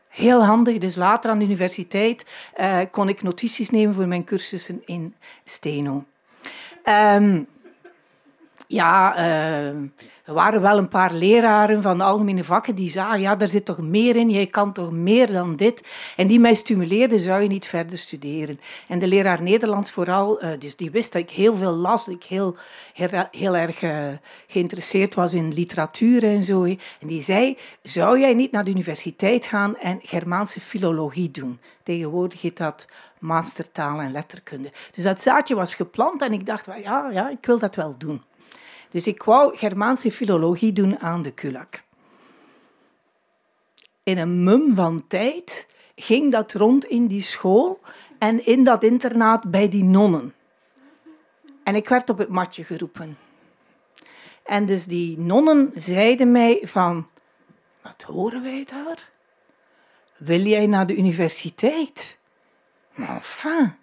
Heel 0.08 0.44
handig. 0.44 0.78
Dus 0.78 0.96
later 0.96 1.32
aan 1.32 1.40
de 1.40 1.46
universiteit 1.46 2.26
eh, 2.54 2.80
kon 2.92 3.10
ik 3.10 3.22
notities 3.22 3.70
nemen 3.70 3.96
voor 3.96 4.08
mijn 4.08 4.24
cursussen 4.24 4.82
in 4.86 5.16
steno. 5.46 6.06
Ehm, 6.90 7.44
ja, 8.68 9.18
uh, 9.18 9.68
er 10.26 10.34
waren 10.34 10.62
wel 10.62 10.78
een 10.78 10.88
paar 10.88 11.14
leraren 11.14 11.82
van 11.82 11.98
de 11.98 12.04
algemene 12.04 12.44
vakken 12.44 12.76
die 12.76 12.90
zagen, 12.90 13.22
ja, 13.22 13.36
daar 13.36 13.50
zit 13.50 13.66
toch 13.66 13.78
meer 13.78 14.16
in, 14.16 14.30
jij 14.30 14.46
kan 14.46 14.74
toch 14.74 14.92
meer 14.92 15.32
dan 15.32 15.56
dit. 15.56 15.88
En 16.16 16.28
die 16.28 16.40
mij 16.40 16.54
stimuleerden, 16.54 17.20
zou 17.20 17.42
je 17.42 17.48
niet 17.48 17.66
verder 17.66 17.98
studeren. 17.98 18.60
En 18.88 19.00
de 19.00 19.08
leraar 19.08 19.42
Nederlands 19.42 19.92
vooral, 19.92 20.44
uh, 20.44 20.50
dus 20.60 20.76
die 20.76 20.92
wist 20.92 21.12
dat 21.12 21.22
ik 21.22 21.30
heel 21.30 21.56
veel 21.56 21.72
las, 21.72 22.06
dat 22.06 22.16
ik 22.16 22.24
heel, 22.24 22.56
heel, 23.32 23.56
erg 23.56 23.82
uh, 23.82 24.08
geïnteresseerd 24.48 25.16
was 25.16 25.34
in 25.34 25.54
literatuur 25.54 26.24
en 26.24 26.44
zo. 26.44 26.64
En 26.64 27.08
die 27.08 27.22
zei, 27.22 27.58
zou 27.84 28.20
jij 28.20 28.34
niet 28.34 28.52
naar 28.52 28.64
de 28.64 28.72
universiteit 28.72 29.46
gaan 29.46 29.78
en 29.78 30.00
Germaanse 30.04 30.60
filologie 30.60 31.32
doen? 31.32 31.60
Tegenwoordig 31.84 32.42
heet 32.42 32.58
dat 32.58 32.86
mastertaal 33.20 34.00
en 34.00 34.12
letterkunde. 34.12 34.72
Dus 34.92 35.04
dat 35.04 35.22
zaadje 35.22 35.56
was 35.56 35.76
geplant 35.76 36.22
en 36.22 36.34
ik 36.34 36.46
dacht, 36.46 36.66
ja, 36.66 37.10
ja, 37.12 37.30
ik 37.30 37.46
wil 37.46 37.60
dat 37.60 37.76
wel 37.76 37.98
doen. 37.98 38.24
Dus 38.92 39.08
ik 39.08 39.24
wou 39.24 39.58
Germaanse 39.58 40.12
filologie 40.12 40.74
doen 40.74 41.00
aan 41.00 41.22
de 41.22 41.32
Kulak. 41.32 41.84
In 44.04 44.18
een 44.18 44.44
mum 44.44 44.76
van 44.76 45.08
tijd 45.08 45.68
ging 45.96 46.32
dat 46.32 46.54
rond 46.54 46.86
in 46.86 47.08
die 47.08 47.22
school 47.22 47.80
en 48.20 48.46
in 48.46 48.64
dat 48.64 48.84
internaat 48.84 49.52
bij 49.52 49.70
die 49.70 49.84
nonnen. 49.84 50.34
En 51.64 51.76
ik 51.76 51.90
werd 51.90 52.10
op 52.10 52.18
het 52.18 52.30
matje 52.30 52.64
geroepen. 52.64 53.18
En 54.44 54.66
dus 54.66 54.86
die 54.86 55.20
nonnen 55.20 55.72
zeiden 55.74 56.32
mij 56.32 56.62
van, 56.64 57.08
wat 57.82 58.02
horen 58.02 58.44
wij 58.44 58.66
daar? 58.66 59.10
Wil 60.18 60.40
jij 60.40 60.68
naar 60.68 60.88
de 60.88 60.96
universiteit? 60.96 62.19
Enfin, 63.08 63.74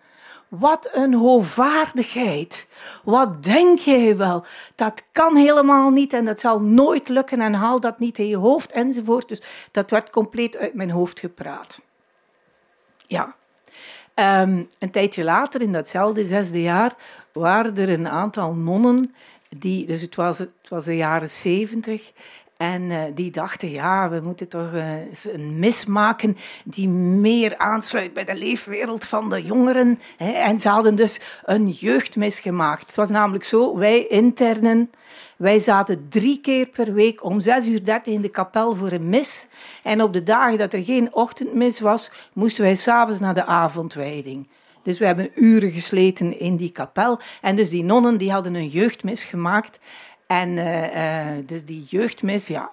wat 0.48 0.90
een 0.92 1.14
hoogvaardigheid. 1.14 2.68
Wat 3.04 3.42
denk 3.42 3.78
jij 3.78 4.16
wel? 4.16 4.44
Dat 4.74 5.02
kan 5.12 5.36
helemaal 5.36 5.90
niet 5.90 6.12
en 6.12 6.24
dat 6.24 6.40
zal 6.40 6.60
nooit 6.60 7.08
lukken 7.08 7.40
en 7.40 7.54
haal 7.54 7.80
dat 7.80 7.98
niet 7.98 8.18
in 8.18 8.26
je 8.26 8.36
hoofd 8.36 8.72
enzovoort. 8.72 9.28
Dus 9.28 9.42
dat 9.70 9.90
werd 9.90 10.10
compleet 10.10 10.56
uit 10.56 10.74
mijn 10.74 10.90
hoofd 10.90 11.20
gepraat. 11.20 11.80
Ja. 13.06 13.34
Um, 14.14 14.68
een 14.78 14.90
tijdje 14.90 15.24
later, 15.24 15.62
in 15.62 15.72
datzelfde 15.72 16.24
zesde 16.24 16.62
jaar, 16.62 16.94
waren 17.32 17.76
er 17.76 17.88
een 17.88 18.08
aantal 18.08 18.54
nonnen 18.54 19.14
die, 19.48 19.86
dus 19.86 20.02
het 20.02 20.14
was, 20.14 20.38
het 20.38 20.68
was 20.68 20.84
de 20.84 20.96
jaren 20.96 21.30
zeventig, 21.30 22.12
en 22.56 22.82
uh, 22.82 23.02
die 23.14 23.30
dachten, 23.30 23.70
ja, 23.70 24.10
we 24.10 24.20
moeten 24.20 24.48
toch 24.48 24.72
uh, 24.72 24.92
een 25.32 25.58
mis 25.58 25.84
maken 25.86 26.36
die 26.64 26.88
meer 26.88 27.58
aansluit 27.58 28.12
bij 28.12 28.24
de 28.24 28.34
leefwereld 28.34 29.04
van 29.04 29.28
de 29.28 29.42
jongeren. 29.42 30.00
Hè. 30.16 30.30
En 30.30 30.60
ze 30.60 30.68
hadden 30.68 30.94
dus 30.94 31.20
een 31.44 31.68
jeugdmis 31.68 32.40
gemaakt. 32.40 32.86
Het 32.86 32.96
was 32.96 33.08
namelijk 33.08 33.44
zo, 33.44 33.76
wij 33.76 34.06
internen, 34.06 34.90
wij 35.36 35.58
zaten 35.58 36.06
drie 36.08 36.40
keer 36.40 36.66
per 36.66 36.92
week 36.92 37.24
om 37.24 37.40
6 37.40 37.68
uur 37.68 37.84
30 37.84 38.12
in 38.12 38.20
de 38.20 38.28
kapel 38.28 38.74
voor 38.74 38.92
een 38.92 39.08
mis. 39.08 39.48
En 39.82 40.02
op 40.02 40.12
de 40.12 40.22
dagen 40.22 40.58
dat 40.58 40.72
er 40.72 40.84
geen 40.84 41.14
ochtendmis 41.14 41.80
was, 41.80 42.10
moesten 42.32 42.64
wij 42.64 42.74
s'avonds 42.74 43.20
naar 43.20 43.34
de 43.34 43.44
avondwijding. 43.44 44.48
Dus 44.82 44.98
we 44.98 45.06
hebben 45.06 45.30
uren 45.34 45.70
gesleten 45.70 46.38
in 46.40 46.56
die 46.56 46.70
kapel. 46.70 47.18
En 47.40 47.56
dus 47.56 47.70
die 47.70 47.84
nonnen 47.84 48.16
die 48.16 48.32
hadden 48.32 48.54
een 48.54 48.68
jeugdmis 48.68 49.24
gemaakt. 49.24 49.78
En 50.26 50.48
uh, 50.48 50.94
uh, 50.94 51.46
dus 51.46 51.64
die 51.64 51.84
jeugdmis, 51.88 52.46
ja, 52.46 52.70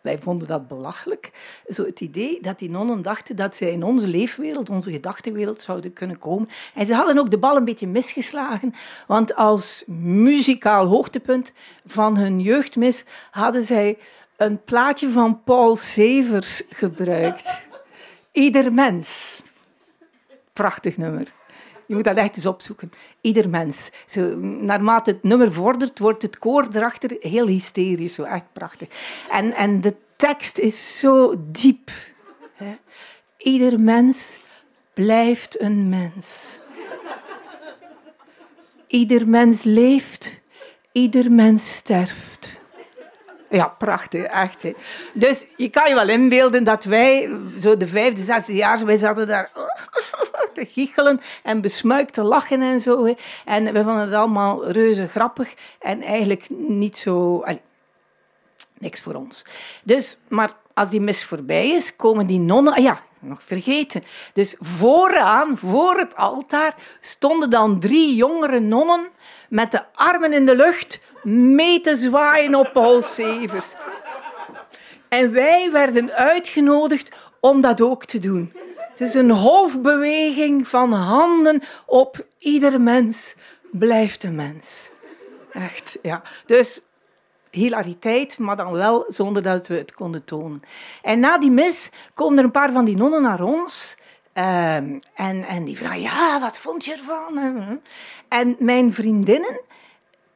wij 0.00 0.18
vonden 0.18 0.48
dat 0.48 0.68
belachelijk. 0.68 1.30
Zo 1.68 1.84
het 1.84 2.00
idee 2.00 2.40
dat 2.40 2.58
die 2.58 2.70
nonnen 2.70 3.02
dachten 3.02 3.36
dat 3.36 3.56
zij 3.56 3.70
in 3.70 3.82
onze 3.82 4.08
leefwereld, 4.08 4.70
onze 4.70 4.90
gedachtenwereld 4.90 5.60
zouden 5.60 5.92
kunnen 5.92 6.18
komen. 6.18 6.48
En 6.74 6.86
ze 6.86 6.94
hadden 6.94 7.18
ook 7.18 7.30
de 7.30 7.38
bal 7.38 7.56
een 7.56 7.64
beetje 7.64 7.86
misgeslagen, 7.86 8.74
want 9.06 9.34
als 9.34 9.84
muzikaal 9.86 10.86
hoogtepunt 10.86 11.52
van 11.86 12.16
hun 12.16 12.40
jeugdmis 12.40 13.04
hadden 13.30 13.62
zij 13.62 13.98
een 14.36 14.64
plaatje 14.64 15.08
van 15.08 15.42
Paul 15.44 15.76
Severs 15.76 16.62
gebruikt. 16.70 17.66
Ieder 18.32 18.72
mens. 18.72 19.40
Prachtig 20.52 20.96
nummer. 20.96 21.37
Je 21.88 21.94
moet 21.94 22.04
dat 22.04 22.16
echt 22.16 22.36
eens 22.36 22.46
opzoeken. 22.46 22.92
Ieder 23.20 23.48
mens. 23.48 23.90
Zo, 24.06 24.36
naarmate 24.36 25.10
het 25.10 25.22
nummer 25.22 25.52
vordert, 25.52 25.98
wordt 25.98 26.22
het 26.22 26.38
koor 26.38 26.68
erachter 26.72 27.16
heel 27.20 27.46
hysterisch. 27.46 28.14
Zo, 28.14 28.22
echt 28.22 28.52
prachtig. 28.52 28.88
En, 29.30 29.52
en 29.52 29.80
de 29.80 29.94
tekst 30.16 30.58
is 30.58 30.98
zo 30.98 31.34
diep. 31.38 31.90
Hè. 32.54 32.78
Ieder 33.36 33.80
mens 33.80 34.38
blijft 34.94 35.60
een 35.60 35.88
mens. 35.88 36.58
Ieder 38.86 39.28
mens 39.28 39.62
leeft, 39.62 40.40
ieder 40.92 41.32
mens 41.32 41.74
sterft. 41.74 42.60
Ja, 43.50 43.68
prachtig, 43.68 44.22
echt. 44.22 44.62
Hè. 44.62 44.74
Dus 45.12 45.46
je 45.56 45.68
kan 45.68 45.88
je 45.88 45.94
wel 45.94 46.08
inbeelden 46.08 46.64
dat 46.64 46.84
wij, 46.84 47.30
zo 47.60 47.76
de 47.76 47.86
vijfde, 47.86 48.22
zesde 48.22 48.54
jaar, 48.54 48.84
wij 48.84 48.96
zaten 48.96 49.26
daar 49.26 49.50
te 50.66 51.20
en 51.42 51.60
besmuikt 51.60 52.14
te 52.14 52.22
lachen 52.22 52.62
en 52.62 52.80
zo. 52.80 53.14
En 53.44 53.72
we 53.72 53.82
vonden 53.82 54.02
het 54.02 54.12
allemaal 54.12 54.70
reuze 54.70 55.08
grappig 55.08 55.54
en 55.78 56.02
eigenlijk 56.02 56.48
niet 56.50 56.96
zo... 56.96 57.44
Niks 58.78 59.00
voor 59.00 59.14
ons. 59.14 59.44
Dus, 59.84 60.16
maar 60.28 60.50
als 60.74 60.90
die 60.90 61.00
mis 61.00 61.24
voorbij 61.24 61.70
is, 61.70 61.96
komen 61.96 62.26
die 62.26 62.40
nonnen... 62.40 62.72
Ah 62.72 62.82
ja, 62.82 63.02
nog 63.20 63.42
vergeten. 63.42 64.04
Dus 64.32 64.54
vooraan, 64.58 65.58
voor 65.58 65.98
het 65.98 66.16
altaar, 66.16 66.74
stonden 67.00 67.50
dan 67.50 67.80
drie 67.80 68.14
jongere 68.14 68.60
nonnen 68.60 69.08
met 69.48 69.70
de 69.70 69.82
armen 69.94 70.32
in 70.32 70.46
de 70.46 70.56
lucht 70.56 71.00
mee 71.22 71.80
te 71.80 71.96
zwaaien 71.96 72.54
op 72.54 72.70
Paul 72.72 73.02
Severs. 73.02 73.74
En 75.08 75.32
wij 75.32 75.70
werden 75.72 76.12
uitgenodigd 76.12 77.16
om 77.40 77.60
dat 77.60 77.80
ook 77.80 78.04
te 78.04 78.18
doen. 78.18 78.52
Het 78.98 79.08
is 79.08 79.14
een 79.14 79.30
hoofdbeweging 79.30 80.68
van 80.68 80.92
handen 80.92 81.62
op 81.86 82.26
ieder 82.38 82.80
mens 82.80 83.34
blijft 83.70 84.24
een 84.24 84.34
mens. 84.34 84.90
Echt, 85.52 85.98
ja. 86.02 86.22
Dus 86.46 86.80
hilariteit, 87.50 88.38
maar 88.38 88.56
dan 88.56 88.72
wel 88.72 89.04
zonder 89.08 89.42
dat 89.42 89.66
we 89.66 89.74
het 89.74 89.94
konden 89.94 90.24
tonen. 90.24 90.60
En 91.02 91.20
na 91.20 91.38
die 91.38 91.50
mis 91.50 91.90
komen 92.14 92.38
er 92.38 92.44
een 92.44 92.50
paar 92.50 92.72
van 92.72 92.84
die 92.84 92.96
nonnen 92.96 93.22
naar 93.22 93.42
ons. 93.42 93.96
Um, 94.34 95.00
en, 95.14 95.44
en 95.44 95.64
die 95.64 95.76
vragen, 95.76 96.00
ja, 96.00 96.40
wat 96.40 96.58
vond 96.58 96.84
je 96.84 96.92
ervan? 96.92 97.80
En 98.28 98.56
mijn 98.58 98.92
vriendinnen, 98.92 99.60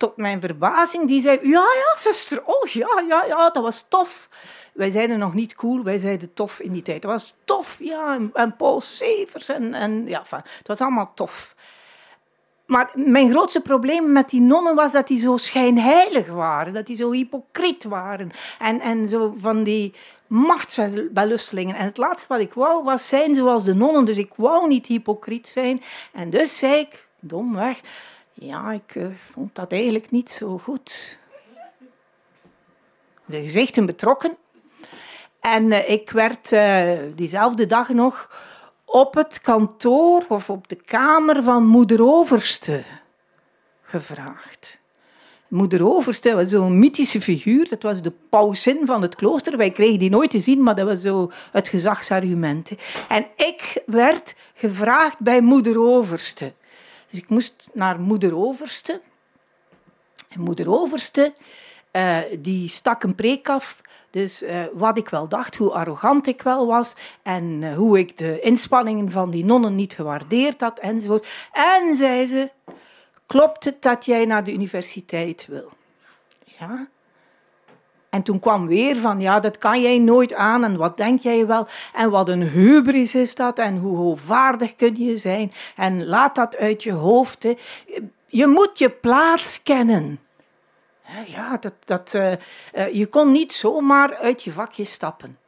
tot 0.02 0.16
mijn 0.16 0.40
verbazing, 0.40 1.06
die 1.06 1.20
zei, 1.20 1.38
ja, 1.42 1.66
ja, 1.74 1.96
zuster, 1.98 2.42
oh, 2.44 2.64
ja, 2.64 3.04
ja, 3.08 3.24
ja, 3.24 3.50
dat 3.50 3.62
was 3.62 3.84
tof. 3.88 4.28
Wij 4.72 4.90
zeiden 4.90 5.18
nog 5.18 5.34
niet 5.34 5.54
cool, 5.54 5.82
wij 5.82 5.96
zeiden 5.96 6.34
tof 6.34 6.60
in 6.60 6.72
die 6.72 6.82
tijd. 6.82 7.02
Dat 7.02 7.10
was 7.10 7.34
tof, 7.44 7.76
ja, 7.80 8.18
en, 8.32 8.56
Paul 8.56 8.80
Severs 8.80 9.48
en, 9.48 9.74
en 9.74 10.06
ja, 10.06 10.18
enfin, 10.18 10.40
het 10.58 10.68
was 10.68 10.80
allemaal 10.80 11.12
tof. 11.14 11.54
Maar 12.66 12.90
mijn 12.94 13.30
grootste 13.30 13.60
probleem 13.60 14.12
met 14.12 14.28
die 14.28 14.40
nonnen 14.40 14.74
was 14.74 14.92
dat 14.92 15.06
die 15.06 15.18
zo 15.18 15.36
schijnheilig 15.36 16.28
waren, 16.28 16.72
dat 16.72 16.86
die 16.86 16.96
zo 16.96 17.10
hypocriet 17.10 17.84
waren 17.84 18.30
en, 18.58 18.80
en 18.80 19.08
zo 19.08 19.34
van 19.40 19.62
die 19.62 19.94
machtsbelustelingen. 20.26 21.76
En 21.76 21.84
het 21.84 21.96
laatste 21.96 22.28
wat 22.28 22.40
ik 22.40 22.54
wou 22.54 22.84
was 22.84 23.08
zijn 23.08 23.34
zoals 23.34 23.64
de 23.64 23.74
nonnen, 23.74 24.04
dus 24.04 24.18
ik 24.18 24.32
wou 24.36 24.68
niet 24.68 24.86
hypocriet 24.86 25.48
zijn. 25.48 25.82
En 26.12 26.30
dus 26.30 26.58
zei 26.58 26.74
ik, 26.74 27.06
domweg, 27.20 27.80
ja, 28.34 28.72
ik 28.72 28.94
uh, 28.94 29.06
vond 29.30 29.54
dat 29.54 29.72
eigenlijk 29.72 30.10
niet 30.10 30.30
zo 30.30 30.58
goed. 30.58 31.18
De 33.24 33.42
gezichten 33.42 33.86
betrokken. 33.86 34.36
En 35.40 35.64
uh, 35.64 35.90
ik 35.90 36.10
werd 36.10 36.52
uh, 36.52 36.98
diezelfde 37.14 37.66
dag 37.66 37.88
nog 37.88 38.30
op 38.84 39.14
het 39.14 39.40
kantoor 39.40 40.24
of 40.28 40.50
op 40.50 40.68
de 40.68 40.76
kamer 40.76 41.42
van 41.42 41.66
moeder 41.66 42.02
Overste 42.02 42.82
gevraagd. 43.82 44.80
Moeder 45.48 45.86
Overste 45.86 46.34
was 46.34 46.50
zo'n 46.50 46.78
mythische 46.78 47.20
figuur. 47.20 47.68
Dat 47.68 47.82
was 47.82 48.02
de 48.02 48.12
pausin 48.28 48.86
van 48.86 49.02
het 49.02 49.14
klooster. 49.14 49.56
Wij 49.56 49.70
kregen 49.70 49.98
die 49.98 50.10
nooit 50.10 50.30
te 50.30 50.40
zien, 50.40 50.62
maar 50.62 50.74
dat 50.74 50.86
was 50.86 51.00
zo 51.00 51.30
het 51.52 51.68
gezagsargument. 51.68 52.70
En 53.08 53.26
ik 53.36 53.82
werd 53.86 54.34
gevraagd 54.54 55.18
bij 55.18 55.40
moeder 55.40 55.80
Overste. 55.80 56.52
Dus 57.12 57.20
ik 57.20 57.28
moest 57.28 57.68
naar 57.72 58.00
moeder 58.00 58.36
Overste. 58.36 59.00
En 60.28 60.40
moeder 60.40 60.70
Overste, 60.70 61.34
uh, 61.92 62.18
die 62.38 62.68
stak 62.68 63.02
een 63.02 63.14
preek 63.14 63.48
af. 63.48 63.80
Dus 64.10 64.42
uh, 64.42 64.64
wat 64.72 64.98
ik 64.98 65.08
wel 65.08 65.28
dacht, 65.28 65.56
hoe 65.56 65.70
arrogant 65.70 66.26
ik 66.26 66.42
wel 66.42 66.66
was 66.66 66.94
en 67.22 67.62
uh, 67.62 67.74
hoe 67.74 67.98
ik 67.98 68.18
de 68.18 68.40
inspanningen 68.40 69.10
van 69.10 69.30
die 69.30 69.44
nonnen 69.44 69.74
niet 69.74 69.92
gewaardeerd 69.92 70.60
had 70.60 70.78
enzovoort. 70.78 71.26
En 71.52 71.94
zei 71.94 72.26
ze, 72.26 72.50
klopt 73.26 73.64
het 73.64 73.82
dat 73.82 74.04
jij 74.04 74.24
naar 74.24 74.44
de 74.44 74.52
universiteit 74.52 75.46
wil? 75.46 75.72
Ja. 76.58 76.88
En 78.12 78.22
toen 78.22 78.38
kwam 78.38 78.66
weer 78.66 78.96
van, 78.96 79.20
ja, 79.20 79.40
dat 79.40 79.58
kan 79.58 79.80
jij 79.80 79.98
nooit 79.98 80.34
aan 80.34 80.64
en 80.64 80.76
wat 80.76 80.96
denk 80.96 81.20
jij 81.20 81.46
wel? 81.46 81.66
En 81.92 82.10
wat 82.10 82.28
een 82.28 82.42
hubris 82.42 83.14
is 83.14 83.34
dat 83.34 83.58
en 83.58 83.76
hoe 83.76 83.96
hoogvaardig 83.96 84.76
kun 84.76 84.96
je 84.96 85.16
zijn? 85.16 85.52
En 85.76 86.06
laat 86.06 86.34
dat 86.34 86.56
uit 86.56 86.82
je 86.82 86.92
hoofd. 86.92 87.46
Je 88.26 88.46
moet 88.46 88.78
je 88.78 88.90
plaats 88.90 89.62
kennen. 89.62 90.20
Ja, 91.26 91.56
dat, 91.56 91.74
dat, 91.84 92.14
uh, 92.14 92.32
uh, 92.74 92.92
je 92.92 93.06
kon 93.06 93.30
niet 93.30 93.52
zomaar 93.52 94.16
uit 94.16 94.42
je 94.42 94.52
vakje 94.52 94.84
stappen. 94.84 95.38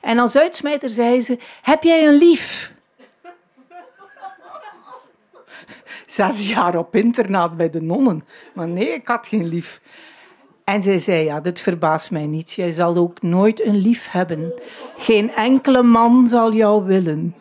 En 0.00 0.18
als 0.18 0.36
uitsmijter 0.36 0.88
zei 0.88 1.22
ze, 1.22 1.38
heb 1.62 1.82
jij 1.82 2.06
een 2.06 2.14
lief? 2.14 2.74
Zes 6.06 6.48
jaar 6.48 6.76
op 6.76 6.94
internaat 6.94 7.56
bij 7.56 7.70
de 7.70 7.82
nonnen. 7.82 8.26
Maar 8.54 8.68
nee, 8.68 8.88
ik 8.88 9.08
had 9.08 9.26
geen 9.26 9.46
lief. 9.46 9.80
En 10.70 10.82
zij 10.82 10.98
zei, 10.98 11.24
ja, 11.24 11.40
dit 11.40 11.60
verbaast 11.60 12.10
mij 12.10 12.26
niet. 12.26 12.52
Jij 12.52 12.72
zal 12.72 12.96
ook 12.96 13.22
nooit 13.22 13.64
een 13.64 13.76
lief 13.76 14.10
hebben. 14.10 14.52
Geen 14.96 15.32
enkele 15.32 15.82
man 15.82 16.28
zal 16.28 16.52
jou 16.52 16.84
willen. 16.84 17.34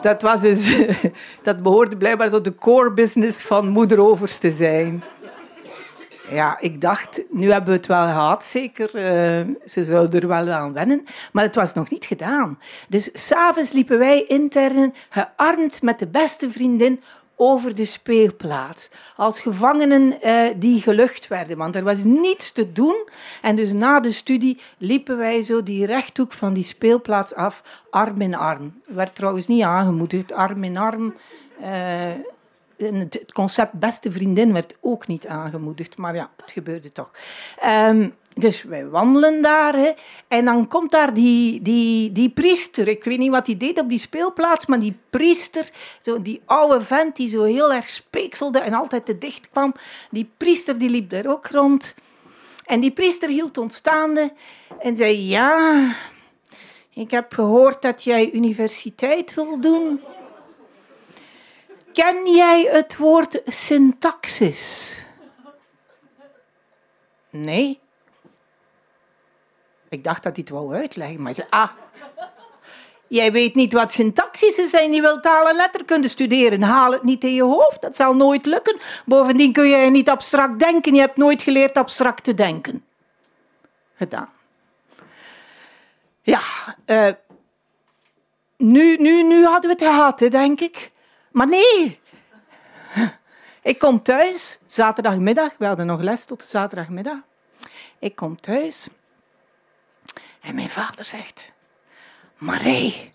Dat, 0.00 0.22
was 0.22 0.40
dus, 0.40 0.76
dat 1.42 1.62
behoorde 1.62 1.96
blijkbaar 1.96 2.30
tot 2.30 2.44
de 2.44 2.54
core 2.54 2.92
business 2.92 3.42
van 3.42 3.68
moederovers 3.68 4.38
te 4.38 4.52
zijn. 4.52 5.04
Ja, 6.30 6.60
ik 6.60 6.80
dacht, 6.80 7.22
nu 7.30 7.50
hebben 7.50 7.70
we 7.70 7.76
het 7.76 7.86
wel 7.86 8.06
gehad, 8.06 8.44
zeker. 8.44 8.94
Uh, 8.94 9.54
ze 9.64 9.84
zouden 9.84 10.20
er 10.20 10.28
wel 10.28 10.50
aan 10.50 10.72
wennen. 10.72 11.04
Maar 11.32 11.44
het 11.44 11.54
was 11.54 11.74
nog 11.74 11.90
niet 11.90 12.04
gedaan. 12.04 12.58
Dus 12.88 13.10
s'avonds 13.12 13.72
liepen 13.72 13.98
wij 13.98 14.24
intern 14.24 14.94
gearmd 15.08 15.82
met 15.82 15.98
de 15.98 16.08
beste 16.08 16.50
vriendin 16.50 17.00
over 17.36 17.74
de 17.74 17.84
speelplaats. 17.84 18.88
Als 19.16 19.40
gevangenen 19.40 20.14
uh, 20.22 20.46
die 20.56 20.80
gelucht 20.80 21.28
werden, 21.28 21.56
want 21.56 21.76
er 21.76 21.84
was 21.84 22.04
niets 22.04 22.52
te 22.52 22.72
doen. 22.72 23.08
En 23.42 23.56
dus 23.56 23.72
na 23.72 24.00
de 24.00 24.10
studie 24.10 24.60
liepen 24.78 25.16
wij 25.16 25.42
zo 25.42 25.62
die 25.62 25.86
rechthoek 25.86 26.32
van 26.32 26.52
die 26.52 26.64
speelplaats 26.64 27.34
af, 27.34 27.62
arm 27.90 28.20
in 28.20 28.34
arm. 28.34 28.80
Werd 28.86 29.14
trouwens 29.14 29.46
niet 29.46 29.62
aangemoedigd, 29.62 30.32
arm 30.32 30.64
in 30.64 30.76
arm. 30.76 31.14
Uh, 31.60 32.10
het 32.76 33.32
concept 33.32 33.72
beste 33.72 34.12
vriendin 34.12 34.52
werd 34.52 34.74
ook 34.80 35.06
niet 35.06 35.26
aangemoedigd, 35.26 35.96
maar 35.96 36.14
ja, 36.14 36.30
het 36.36 36.52
gebeurde 36.52 36.92
toch. 36.92 37.10
Um, 37.66 38.14
dus 38.34 38.62
wij 38.62 38.88
wandelen 38.88 39.42
daar 39.42 39.74
hè, 39.74 39.92
en 40.28 40.44
dan 40.44 40.68
komt 40.68 40.90
daar 40.90 41.14
die, 41.14 41.62
die, 41.62 42.12
die 42.12 42.30
priester. 42.30 42.88
Ik 42.88 43.04
weet 43.04 43.18
niet 43.18 43.30
wat 43.30 43.46
hij 43.46 43.56
deed 43.56 43.80
op 43.80 43.88
die 43.88 43.98
speelplaats, 43.98 44.66
maar 44.66 44.78
die 44.78 44.96
priester, 45.10 45.70
zo 46.00 46.22
die 46.22 46.40
oude 46.44 46.80
vent 46.80 47.16
die 47.16 47.28
zo 47.28 47.42
heel 47.42 47.72
erg 47.72 47.90
speekselde 47.90 48.58
en 48.58 48.72
altijd 48.72 49.06
te 49.06 49.18
dicht 49.18 49.50
kwam, 49.50 49.74
die 50.10 50.30
priester 50.36 50.78
die 50.78 50.90
liep 50.90 51.10
daar 51.10 51.26
ook 51.26 51.46
rond. 51.46 51.94
En 52.64 52.80
die 52.80 52.90
priester 52.92 53.28
hield 53.28 53.58
ons 53.58 53.74
staande 53.74 54.32
en 54.78 54.96
zei: 54.96 55.28
Ja, 55.28 55.94
ik 56.94 57.10
heb 57.10 57.32
gehoord 57.32 57.82
dat 57.82 58.04
jij 58.04 58.32
universiteit 58.32 59.34
wil 59.34 59.60
doen. 59.60 60.00
Ken 61.94 62.34
jij 62.34 62.68
het 62.70 62.96
woord 62.96 63.40
syntaxis? 63.46 64.96
Nee. 67.30 67.80
Ik 69.88 70.04
dacht 70.04 70.22
dat 70.22 70.36
hij 70.36 70.44
het 70.46 70.54
wou 70.54 70.74
uitleggen, 70.74 71.22
maar 71.22 71.34
zei, 71.34 71.46
ah, 71.50 71.70
jij 73.06 73.32
weet 73.32 73.54
niet 73.54 73.72
wat 73.72 73.92
syntaxis 73.92 74.56
is 74.56 74.72
en 74.72 74.92
je 74.92 75.00
wilt 75.00 75.22
taal 75.22 75.48
en 75.48 75.56
letterkunde 75.56 76.08
studeren. 76.08 76.62
Haal 76.62 76.92
het 76.92 77.02
niet 77.02 77.24
in 77.24 77.34
je 77.34 77.42
hoofd, 77.42 77.80
dat 77.80 77.96
zal 77.96 78.16
nooit 78.16 78.46
lukken. 78.46 78.80
Bovendien 79.04 79.52
kun 79.52 79.68
je 79.68 79.90
niet 79.90 80.08
abstract 80.08 80.58
denken, 80.58 80.94
je 80.94 81.00
hebt 81.00 81.16
nooit 81.16 81.42
geleerd 81.42 81.76
abstract 81.76 82.24
te 82.24 82.34
denken. 82.34 82.84
Gedaan. 83.96 84.28
Ja, 86.22 86.40
uh, 86.86 87.12
nu, 88.56 88.96
nu, 88.96 89.22
nu 89.22 89.44
hadden 89.44 89.76
we 89.76 89.84
het 89.84 89.94
gehad, 89.94 90.18
denk 90.18 90.60
ik. 90.60 90.92
Maar 91.34 91.46
nee, 91.46 92.00
ik 93.62 93.78
kom 93.78 94.02
thuis, 94.02 94.58
zaterdagmiddag, 94.66 95.52
we 95.58 95.66
hadden 95.66 95.86
nog 95.86 96.00
les 96.00 96.24
tot 96.24 96.42
zaterdagmiddag. 96.42 97.16
Ik 97.98 98.16
kom 98.16 98.40
thuis 98.40 98.88
en 100.40 100.54
mijn 100.54 100.70
vader 100.70 101.04
zegt: 101.04 101.52
Marie, 102.38 103.12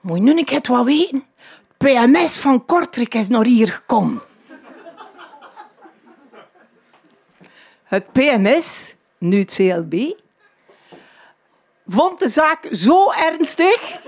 moet 0.00 0.16
je 0.16 0.22
nu 0.22 0.30
een 0.30 0.46
het 0.48 0.66
wat 0.66 0.84
weten? 0.84 1.26
Het 1.36 1.76
PMS 1.76 2.38
van 2.38 2.64
Kortrijk 2.64 3.14
is 3.14 3.28
naar 3.28 3.44
hier 3.44 3.68
gekomen. 3.68 4.22
Het 7.84 8.12
PMS, 8.12 8.94
nu 9.18 9.38
het 9.38 9.54
CLB, 9.54 10.20
vond 11.86 12.18
de 12.18 12.28
zaak 12.28 12.68
zo 12.70 13.12
ernstig 13.12 14.00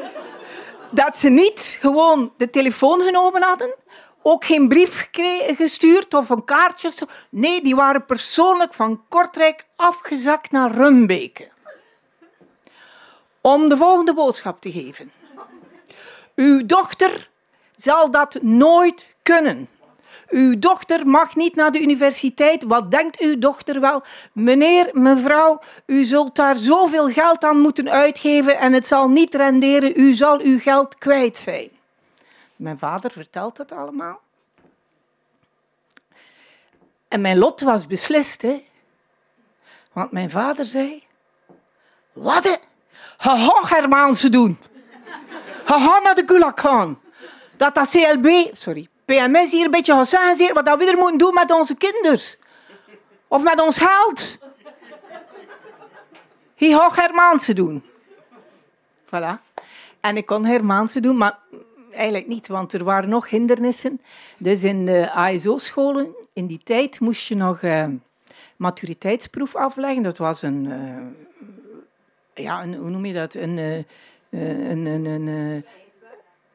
dat 0.91 1.17
ze 1.17 1.29
niet 1.29 1.79
gewoon 1.81 2.33
de 2.37 2.51
telefoon 2.51 3.01
genomen 3.01 3.43
hadden, 3.43 3.75
ook 4.23 4.45
geen 4.45 4.69
brief 4.69 5.09
gestuurd 5.57 6.15
of 6.15 6.29
een 6.29 6.45
kaartje. 6.45 6.93
Nee, 7.31 7.63
die 7.63 7.77
waren 7.77 8.05
persoonlijk 8.05 8.75
van 8.75 9.05
Kortrijk 9.09 9.67
afgezakt 9.77 10.51
naar 10.51 10.71
Rumbeke. 10.71 11.49
Om 13.41 13.69
de 13.69 13.77
volgende 13.77 14.15
boodschap 14.15 14.61
te 14.61 14.73
geven. 14.73 15.13
Uw 16.35 16.67
dochter 16.67 17.29
zal 17.77 18.11
dat 18.11 18.43
nooit 18.43 19.07
kunnen. 19.23 19.69
Uw 20.29 20.59
dochter 20.59 21.07
mag 21.07 21.37
niet 21.37 21.55
naar 21.55 21.73
de 21.73 21.81
universiteit. 21.81 22.65
Wat 22.65 22.91
denkt 22.91 23.21
uw 23.21 23.39
dochter 23.39 23.81
wel? 23.81 24.03
Meneer, 24.33 24.89
mevrouw, 24.93 25.61
u 25.87 26.05
zult 26.05 26.37
daar 26.37 26.57
zoveel 26.57 27.09
geld 27.09 27.45
aan 27.45 27.61
moeten 27.61 27.91
uitgeven 27.91 28.59
en 28.59 28.73
het 28.73 28.87
zal 28.87 29.09
niet 29.09 29.35
renderen. 29.35 30.01
U 30.01 30.13
zal 30.13 30.41
uw 30.41 30.59
geld 30.59 30.99
kwijt 30.99 31.39
zijn. 31.39 31.69
Mijn 32.57 32.79
vader 32.79 33.11
vertelt 33.11 33.57
dat 33.57 33.73
allemaal. 33.73 34.21
En 37.09 37.21
mijn 37.21 37.39
lot 37.39 37.61
was 37.61 37.87
beslist, 37.87 38.43
hè. 38.43 38.65
Want 39.93 40.13
mijn 40.13 40.31
vader 40.31 40.65
zei... 40.65 41.03
Wat? 42.13 42.61
Ga 43.19 43.51
Germaanse 43.63 44.29
doen. 44.29 44.59
Ga 45.65 45.99
naar 45.99 46.15
de 46.15 46.53
gaan. 46.55 47.01
Dat 47.57 47.75
dat 47.75 47.89
CLB... 47.89 48.49
Sorry, 48.53 48.89
PMS 49.09 49.51
hier 49.51 49.65
een 49.65 49.71
beetje 49.71 50.05
gaan 50.07 50.53
wat 50.55 50.65
dat 50.65 50.79
we 50.79 50.91
er 50.91 50.97
moeten 50.97 51.19
doen 51.19 51.35
met 51.35 51.51
onze 51.51 51.75
kinderen. 51.75 52.21
Of 53.29 53.43
met 53.43 53.61
ons 53.61 53.79
geld. 53.79 54.39
Hij 56.55 56.71
gaat 56.71 56.93
Germaanse 56.93 57.53
doen. 57.53 57.83
Voilà. 59.05 59.41
En 60.01 60.17
ik 60.17 60.27
kon 60.27 60.45
Germaanse 60.45 61.01
doen, 61.01 61.17
maar 61.17 61.39
eigenlijk 61.93 62.27
niet, 62.27 62.49
want 62.49 62.73
er 62.73 62.85
waren 62.85 63.09
nog 63.09 63.31
hindernissen. 63.31 64.01
Dus 64.39 64.63
in 64.65 64.85
de 64.85 65.11
ASO-scholen, 65.13 66.15
in 66.33 66.47
die 66.47 66.61
tijd 66.65 67.01
moest 67.01 67.29
je 67.29 67.35
nog 67.35 67.63
uh, 67.63 67.87
maturiteitsproef 68.57 69.57
afleggen. 69.57 70.03
Dat 70.03 70.19
was 70.19 70.43
een, 70.43 70.65
uh, 70.65 72.45
ja, 72.45 72.67
hoe 72.67 72.91
noem 72.91 73.05
je 73.05 73.15
dat? 73.15 73.35
Een, 73.35 73.57
uh, 73.57 73.77
een, 74.71 74.87
een, 74.87 75.05
een, 75.05 75.65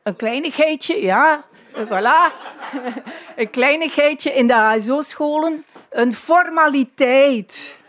een 0.03 0.15
kleinigheidje, 0.15 1.01
ja, 1.01 1.45
voilà. 1.75 2.31
een 3.35 3.49
kleinigheidje 3.49 4.31
in 4.33 4.47
de 4.47 4.55
ASO-scholen. 4.55 5.65
Een 5.89 6.13
formaliteit. 6.13 7.81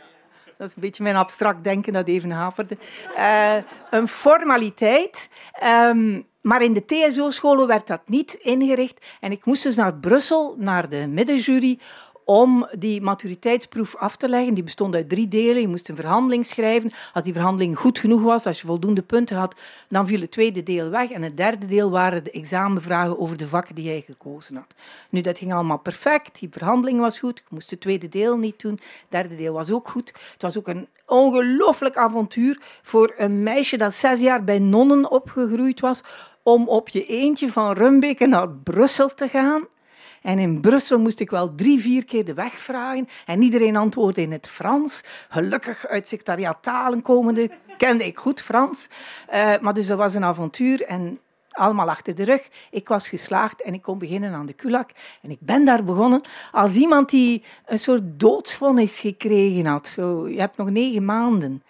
Dat 0.59 0.69
is 0.69 0.75
een 0.75 0.81
beetje 0.81 1.03
mijn 1.03 1.17
abstract 1.17 1.65
denken 1.65 1.93
dat 1.93 2.09
even 2.09 2.31
haverde. 2.31 2.77
Uh, 3.17 3.57
een 3.91 4.09
formaliteit. 4.09 5.29
Um, 5.65 6.27
maar 6.45 6.63
in 6.63 6.73
de 6.73 6.85
TSO-scholen 6.85 7.67
werd 7.67 7.87
dat 7.87 8.01
niet 8.07 8.35
ingericht. 8.35 9.07
En 9.21 9.33
ik 9.33 9.45
moest 9.45 9.63
dus 9.63 9.75
naar 9.75 9.95
Brussel, 9.95 10.55
naar 10.59 10.89
de 10.89 11.07
middenjury, 11.07 11.79
om 12.25 12.69
die 12.79 13.01
maturiteitsproef 13.01 13.97
af 13.97 14.17
te 14.17 14.29
leggen. 14.29 14.55
Die 14.55 14.65
bestond 14.65 14.95
uit 14.95 15.09
drie 15.09 15.29
delen. 15.29 15.61
Je 15.61 15.69
moest 15.69 15.89
een 15.89 15.97
verhandeling 15.97 16.47
schrijven. 16.47 16.91
Als 17.13 17.25
die 17.25 17.33
verhandeling 17.33 17.79
goed 17.79 17.99
genoeg 17.99 18.23
was, 18.23 18.47
als 18.47 18.61
je 18.61 18.67
voldoende 18.67 19.03
punten 19.03 19.37
had, 19.37 19.55
dan 19.89 20.07
viel 20.07 20.21
het 20.21 20.31
tweede 20.31 20.63
deel 20.63 20.91
weg. 20.91 21.11
En 21.11 21.23
het 21.23 21.37
derde 21.37 21.67
deel 21.67 21.91
waren 21.91 22.25
de 22.25 22.31
examenvragen 22.31 23.19
over 23.19 23.37
de 23.37 23.49
vakken 23.49 23.75
die 23.75 23.85
jij 23.85 24.01
gekozen 24.01 24.57
had. 24.57 24.75
Nu, 25.11 25.21
dat 25.21 25.39
ging 25.39 25.53
allemaal 25.53 25.79
perfect. 25.79 26.39
Die 26.39 26.49
verhandeling 26.51 27.01
was 27.01 27.19
goed. 27.19 27.39
Ik 27.39 27.51
moest 27.51 27.71
het 27.71 27.81
tweede 27.81 28.09
deel 28.09 28.37
niet 28.37 28.61
doen. 28.61 28.73
Het 28.73 29.07
derde 29.09 29.37
deel 29.37 29.53
was 29.53 29.71
ook 29.71 29.89
goed. 29.89 30.13
Het 30.33 30.43
was 30.43 30.59
ook 30.59 30.69
een 30.69 30.89
ongelooflijk 31.07 31.97
avontuur 31.97 32.59
voor 32.83 33.15
een 33.17 33.43
meisje 33.43 33.77
dat 33.77 33.95
zes 33.95 34.21
jaar 34.21 34.45
bij 34.45 34.59
nonnen 34.59 35.11
opgegroeid 35.11 35.81
was 35.81 36.01
om 36.43 36.69
op 36.69 36.89
je 36.89 37.07
eentje 37.07 37.51
van 37.51 37.73
Rumbeke 37.73 38.27
naar 38.27 38.49
Brussel 38.49 39.15
te 39.15 39.29
gaan. 39.29 39.67
En 40.25 40.39
in 40.39 40.61
Brussel 40.61 40.99
moest 40.99 41.21
ik 41.21 41.31
wel 41.31 41.55
drie, 41.55 41.81
vier 41.81 42.05
keer 42.05 42.25
de 42.25 42.35
weg 42.35 42.53
vragen. 42.53 43.09
En 43.27 43.43
iedereen 43.43 43.77
antwoordde 43.77 44.23
in 44.23 44.33
het 44.33 44.49
Frans. 44.49 45.03
Gelukkig 45.29 45.87
uit 45.87 46.09
secretariaat 46.09 46.63
talen 46.63 47.03
komende 47.03 47.51
kende 47.77 48.07
ik 48.07 48.19
goed 48.19 48.41
Frans. 48.41 48.89
Uh, 49.33 49.59
maar 49.61 49.75
dus 49.75 49.87
dat 49.87 49.99
was 49.99 50.15
een 50.15 50.25
avontuur. 50.25 50.83
En 50.83 51.19
allemaal 51.51 51.89
achter 51.89 52.15
de 52.15 52.25
rug. 52.25 52.49
Ik 52.71 52.89
was 52.89 53.09
geslaagd 53.09 53.63
en 53.63 53.75
ik 53.75 53.83
kon 53.83 53.99
beginnen 53.99 54.33
aan 54.33 54.47
de 54.47 54.53
kulak. 54.53 54.91
En 55.23 55.31
ik 55.31 55.39
ben 55.41 55.65
daar 55.65 55.85
begonnen 55.85 56.21
als 56.53 56.75
iemand 56.75 57.11
die 57.11 57.43
een 57.67 57.79
soort 57.79 58.03
doodsvonnis 58.05 58.99
gekregen 58.99 59.67
had. 59.67 59.89
Zo, 59.89 60.29
je 60.29 60.41
hebt 60.41 60.57
nog 60.57 60.71
negen 60.71 61.05
maanden. 61.05 61.63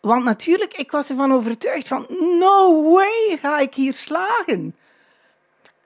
Want 0.00 0.24
natuurlijk, 0.24 0.74
ik 0.74 0.90
was 0.90 1.10
ervan 1.10 1.32
overtuigd 1.32 1.88
van, 1.88 2.06
no 2.38 2.92
way 2.92 3.38
ga 3.40 3.58
ik 3.58 3.74
hier 3.74 3.92
slagen. 3.92 4.74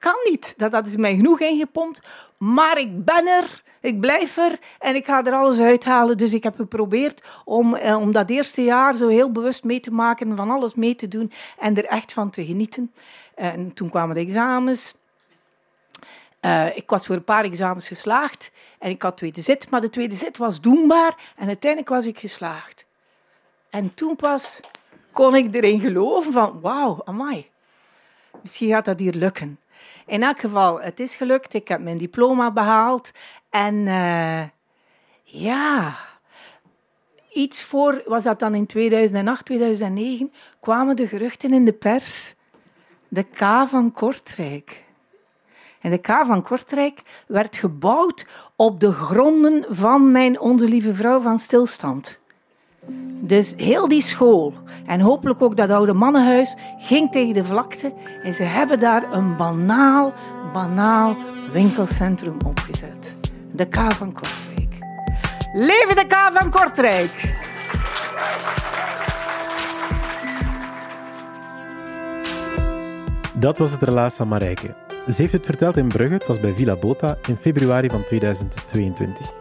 Kan 0.01 0.15
niet. 0.29 0.53
Dat, 0.57 0.71
dat 0.71 0.85
is 0.85 0.95
mij 0.95 1.15
genoeg 1.15 1.39
ingepompt. 1.39 2.01
Maar 2.37 2.77
ik 2.77 3.05
ben 3.05 3.27
er, 3.27 3.63
ik 3.81 3.99
blijf 3.99 4.37
er 4.37 4.59
en 4.79 4.95
ik 4.95 5.05
ga 5.05 5.25
er 5.25 5.33
alles 5.33 5.59
uithalen. 5.59 6.17
Dus 6.17 6.33
ik 6.33 6.43
heb 6.43 6.55
geprobeerd 6.55 7.23
om, 7.45 7.75
eh, 7.75 7.97
om 7.97 8.11
dat 8.11 8.29
eerste 8.29 8.63
jaar 8.63 8.95
zo 8.95 9.07
heel 9.07 9.31
bewust 9.31 9.63
mee 9.63 9.79
te 9.79 9.91
maken, 9.91 10.35
van 10.35 10.51
alles 10.51 10.75
mee 10.75 10.95
te 10.95 11.07
doen 11.07 11.31
en 11.59 11.77
er 11.77 11.85
echt 11.85 12.13
van 12.13 12.29
te 12.29 12.45
genieten. 12.45 12.93
En 13.35 13.73
toen 13.73 13.89
kwamen 13.89 14.15
de 14.15 14.21
examens. 14.21 14.95
Uh, 16.45 16.77
ik 16.77 16.89
was 16.89 17.05
voor 17.05 17.15
een 17.15 17.23
paar 17.23 17.43
examens 17.43 17.87
geslaagd 17.87 18.51
en 18.79 18.89
ik 18.89 19.01
had 19.01 19.17
tweede 19.17 19.41
zit, 19.41 19.69
maar 19.69 19.81
de 19.81 19.89
tweede 19.89 20.15
zit 20.15 20.37
was 20.37 20.61
doenbaar 20.61 21.33
en 21.35 21.47
uiteindelijk 21.47 21.91
was 21.91 22.05
ik 22.05 22.19
geslaagd. 22.19 22.85
En 23.69 23.93
toen 23.93 24.15
pas 24.15 24.61
kon 25.11 25.35
ik 25.35 25.55
erin 25.55 25.79
geloven 25.79 26.31
van, 26.31 26.61
wauw, 26.61 27.01
amai, 27.05 27.49
misschien 28.41 28.69
gaat 28.69 28.85
dat 28.85 28.99
hier 28.99 29.13
lukken. 29.13 29.59
In 30.05 30.23
elk 30.23 30.39
geval, 30.39 30.81
het 30.81 30.99
is 30.99 31.15
gelukt. 31.15 31.53
Ik 31.53 31.67
heb 31.67 31.81
mijn 31.81 31.97
diploma 31.97 32.51
behaald. 32.51 33.11
En 33.49 33.75
uh, 33.75 34.41
ja, 35.23 35.95
iets 37.31 37.63
voor, 37.63 38.03
was 38.05 38.23
dat 38.23 38.39
dan 38.39 38.55
in 38.55 38.65
2008, 38.65 39.45
2009, 39.45 40.31
kwamen 40.59 40.95
de 40.95 41.07
geruchten 41.07 41.53
in 41.53 41.65
de 41.65 41.73
pers. 41.73 42.33
De 43.07 43.23
K 43.23 43.67
van 43.67 43.91
Kortrijk. 43.91 44.83
En 45.81 45.91
de 45.91 45.97
K 45.97 46.07
van 46.07 46.41
Kortrijk 46.41 47.01
werd 47.27 47.55
gebouwd 47.55 48.25
op 48.55 48.79
de 48.79 48.91
gronden 48.91 49.65
van 49.69 50.11
mijn 50.11 50.39
Onze 50.39 50.65
Lieve 50.65 50.93
Vrouw 50.93 51.19
van 51.19 51.39
Stilstand. 51.39 52.20
Dus 53.19 53.53
heel 53.57 53.87
die 53.87 54.01
school 54.01 54.53
en 54.85 54.99
hopelijk 54.99 55.41
ook 55.41 55.57
dat 55.57 55.69
oude 55.69 55.93
mannenhuis 55.93 56.55
ging 56.77 57.11
tegen 57.11 57.33
de 57.33 57.45
vlakte 57.45 57.93
en 58.23 58.33
ze 58.33 58.43
hebben 58.43 58.79
daar 58.79 59.13
een 59.13 59.35
banaal, 59.35 60.13
banaal 60.53 61.15
winkelcentrum 61.51 62.37
opgezet. 62.45 63.15
De 63.51 63.65
K 63.65 63.93
van 63.93 64.13
Kortrijk. 64.13 64.77
Leven 65.53 65.95
de 65.95 66.05
K 66.07 66.31
van 66.33 66.51
Kortrijk! 66.51 67.39
Dat 73.33 73.57
was 73.57 73.71
het 73.71 73.81
relaas 73.81 74.15
van 74.15 74.27
Marijke. 74.27 74.75
Ze 75.05 75.21
heeft 75.21 75.33
het 75.33 75.45
verteld 75.45 75.77
in 75.77 75.87
Brugge, 75.87 76.13
het 76.13 76.27
was 76.27 76.39
bij 76.39 76.53
Villa 76.53 76.75
Bota 76.75 77.17
in 77.27 77.37
februari 77.37 77.89
van 77.89 78.03
2022. 78.03 79.40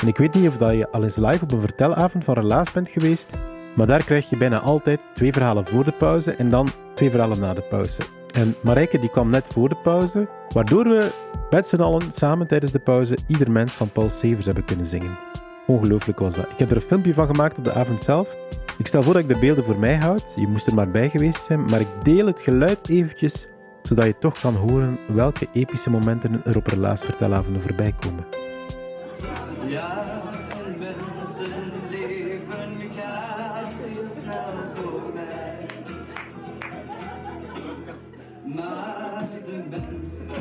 En 0.00 0.08
ik 0.08 0.16
weet 0.16 0.34
niet 0.34 0.48
of 0.48 0.58
je 0.58 0.90
al 0.90 1.02
eens 1.02 1.16
live 1.16 1.42
op 1.42 1.52
een 1.52 1.60
vertelavond 1.60 2.24
van 2.24 2.34
Relaas 2.34 2.72
bent 2.72 2.88
geweest, 2.88 3.30
maar 3.76 3.86
daar 3.86 4.04
krijg 4.04 4.30
je 4.30 4.36
bijna 4.36 4.60
altijd 4.60 5.08
twee 5.14 5.32
verhalen 5.32 5.66
voor 5.66 5.84
de 5.84 5.92
pauze 5.92 6.34
en 6.34 6.50
dan 6.50 6.68
twee 6.94 7.10
verhalen 7.10 7.40
na 7.40 7.54
de 7.54 7.62
pauze. 7.62 8.02
En 8.32 8.54
Marijke 8.62 8.98
die 8.98 9.10
kwam 9.10 9.30
net 9.30 9.46
voor 9.46 9.68
de 9.68 9.76
pauze, 9.76 10.28
waardoor 10.54 10.84
we 10.84 11.12
met 11.50 11.66
z'n 11.66 11.80
allen 11.80 12.12
samen 12.12 12.46
tijdens 12.46 12.72
de 12.72 12.78
pauze 12.78 13.18
ieder 13.26 13.50
mens 13.50 13.72
van 13.72 13.92
Paul 13.92 14.08
Severs 14.08 14.46
hebben 14.46 14.64
kunnen 14.64 14.86
zingen. 14.86 15.18
Ongelooflijk 15.66 16.18
was 16.18 16.34
dat. 16.34 16.52
Ik 16.52 16.58
heb 16.58 16.70
er 16.70 16.76
een 16.76 16.82
filmpje 16.82 17.14
van 17.14 17.26
gemaakt 17.26 17.58
op 17.58 17.64
de 17.64 17.72
avond 17.72 18.00
zelf. 18.00 18.36
Ik 18.78 18.86
stel 18.86 19.02
voor 19.02 19.12
dat 19.12 19.22
ik 19.22 19.28
de 19.28 19.38
beelden 19.38 19.64
voor 19.64 19.78
mij 19.78 19.96
houd. 19.96 20.32
Je 20.36 20.46
moest 20.46 20.66
er 20.66 20.74
maar 20.74 20.90
bij 20.90 21.08
geweest 21.08 21.44
zijn, 21.44 21.64
maar 21.64 21.80
ik 21.80 21.88
deel 22.02 22.26
het 22.26 22.40
geluid 22.40 22.88
eventjes, 22.88 23.46
zodat 23.82 24.04
je 24.04 24.18
toch 24.18 24.40
kan 24.40 24.54
horen 24.54 24.98
welke 25.14 25.46
epische 25.52 25.90
momenten 25.90 26.40
er 26.44 26.56
op 26.56 26.66
Relaas 26.66 27.04
vertelavonden 27.04 27.62
voorbij 27.62 27.94
komen. 28.00 28.49
Ja, 29.66 30.22
mensen 30.78 31.72
leven 31.90 32.90
gaat 32.96 33.70
is 33.86 34.22
snel 34.22 34.52
voorbij. 34.74 35.66
Maar 38.54 39.28
de 39.46 39.64
mens... 39.70 40.38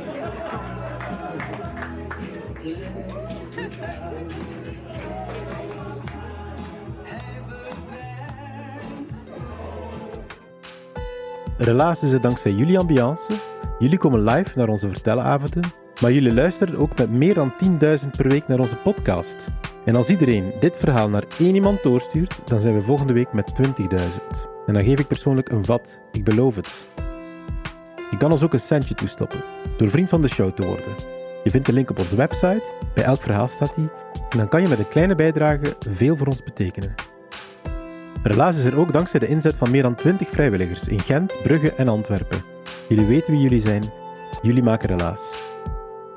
Helaas 11.58 12.04
is 12.04 12.12
het 12.12 12.22
dankzij 12.22 12.52
jullie 12.52 12.80
ambiance. 12.80 13.34
Jullie 13.80 13.98
komen 13.98 14.24
live 14.24 14.58
naar 14.58 14.68
onze 14.68 14.90
vertelavonden 14.90 15.72
maar 16.00 16.12
jullie 16.12 16.34
luisteren 16.34 16.78
ook 16.78 16.98
met 16.98 17.10
meer 17.10 17.34
dan 17.34 17.54
10.000 17.64 18.10
per 18.18 18.28
week 18.28 18.48
naar 18.48 18.60
onze 18.60 18.76
podcast. 18.76 19.48
En 19.86 19.96
als 19.96 20.10
iedereen 20.10 20.54
dit 20.60 20.78
verhaal 20.78 21.10
naar 21.10 21.24
één 21.38 21.56
iemand 21.56 21.84
doorstuurt, 21.84 22.42
dan 22.46 22.60
zijn 22.60 22.76
we 22.76 22.82
volgende 22.82 23.14
week 23.14 23.34
met 23.34 23.54
20.000. 23.62 23.66
En 24.66 24.74
dan 24.74 24.84
geef 24.84 25.00
ik 25.00 25.08
persoonlijk 25.08 25.50
een 25.50 25.66
vat, 25.66 26.02
ik 26.12 26.24
beloof 26.24 26.56
het. 26.56 26.88
Je 28.12 28.18
kan 28.18 28.32
ons 28.32 28.44
ook 28.44 28.54
een 28.54 28.60
centje 28.60 28.96
toestoppen, 28.96 29.44
door 29.78 29.90
vriend 29.90 30.10
van 30.10 30.22
de 30.22 30.28
show 30.28 30.52
te 30.52 30.66
worden. 30.66 30.96
Je 31.44 31.50
vindt 31.50 31.66
de 31.66 31.74
link 31.74 31.90
op 31.90 32.00
onze 32.00 32.16
website, 32.16 32.72
bij 32.94 33.04
elk 33.04 33.22
verhaal 33.22 33.48
staat 33.48 33.76
die, 33.76 33.90
en 34.30 34.38
dan 34.38 34.50
kan 34.50 34.62
je 34.62 34.68
met 34.68 34.80
een 34.80 34.90
kleine 34.90 35.16
bijdrage 35.16 35.76
veel 35.90 36.16
voor 36.16 36.28
ons 36.28 36.44
betekenen. 36.44 36.96
Relaas 38.24 38.58
is 38.58 38.64
er 38.64 38.78
ook 38.78 38.94
dankzij 38.94 39.20
de 39.20 39.28
inzet 39.28 39.56
van 39.56 39.72
meer 39.72 39.84
dan 39.84 39.96
20 39.96 40.30
vrijwilligers 40.30 40.88
in 40.88 41.00
Gent, 41.00 41.36
Brugge 41.44 41.74
en 41.74 41.88
Antwerpen. 41.88 42.44
Jullie 42.88 43.06
weten 43.06 43.34
wie 43.34 43.42
jullie 43.42 43.62
zijn, 43.62 43.84
jullie 44.42 44.64
maken 44.64 44.90
Relaas. 44.90 45.39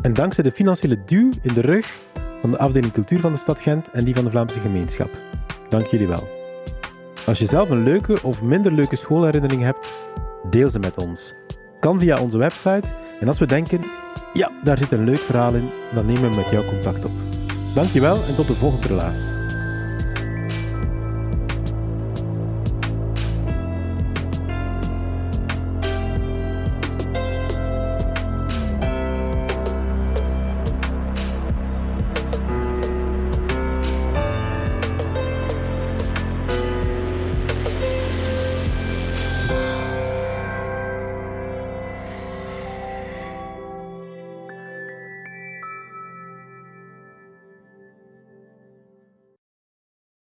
En 0.02 0.12
dankzij 0.12 0.44
de 0.44 0.52
financiële 0.52 1.04
duw 1.04 1.30
in 1.42 1.54
de 1.54 1.60
rug 1.60 1.94
van 2.40 2.50
de 2.50 2.58
afdeling 2.58 2.92
cultuur 2.92 3.20
van 3.20 3.32
de 3.32 3.38
stad 3.38 3.60
Gent 3.60 3.90
en 3.90 4.04
die 4.04 4.14
van 4.14 4.24
de 4.24 4.30
Vlaamse 4.30 4.60
gemeenschap. 4.60 5.20
Dank 5.68 5.86
jullie 5.86 6.06
wel. 6.06 6.28
Als 7.26 7.38
je 7.38 7.46
zelf 7.46 7.70
een 7.70 7.82
leuke 7.82 8.22
of 8.22 8.42
minder 8.42 8.72
leuke 8.72 8.96
schoolherinnering 8.96 9.62
hebt, 9.62 9.92
deel 10.50 10.70
ze 10.70 10.78
met 10.78 10.98
ons. 10.98 11.34
Kan 11.80 11.98
via 11.98 12.20
onze 12.20 12.38
website 12.38 12.92
en 13.20 13.28
als 13.28 13.38
we 13.38 13.46
denken, 13.46 13.80
ja, 14.32 14.50
daar 14.62 14.78
zit 14.78 14.92
een 14.92 15.04
leuk 15.04 15.20
verhaal 15.20 15.54
in, 15.54 15.70
dan 15.94 16.06
nemen 16.06 16.30
we 16.30 16.36
met 16.36 16.50
jou 16.50 16.66
contact 16.66 17.04
op. 17.04 17.12
Dankjewel 17.74 18.24
en 18.28 18.34
tot 18.34 18.46
de 18.46 18.54
volgende 18.54 18.86
relaas. 18.86 19.41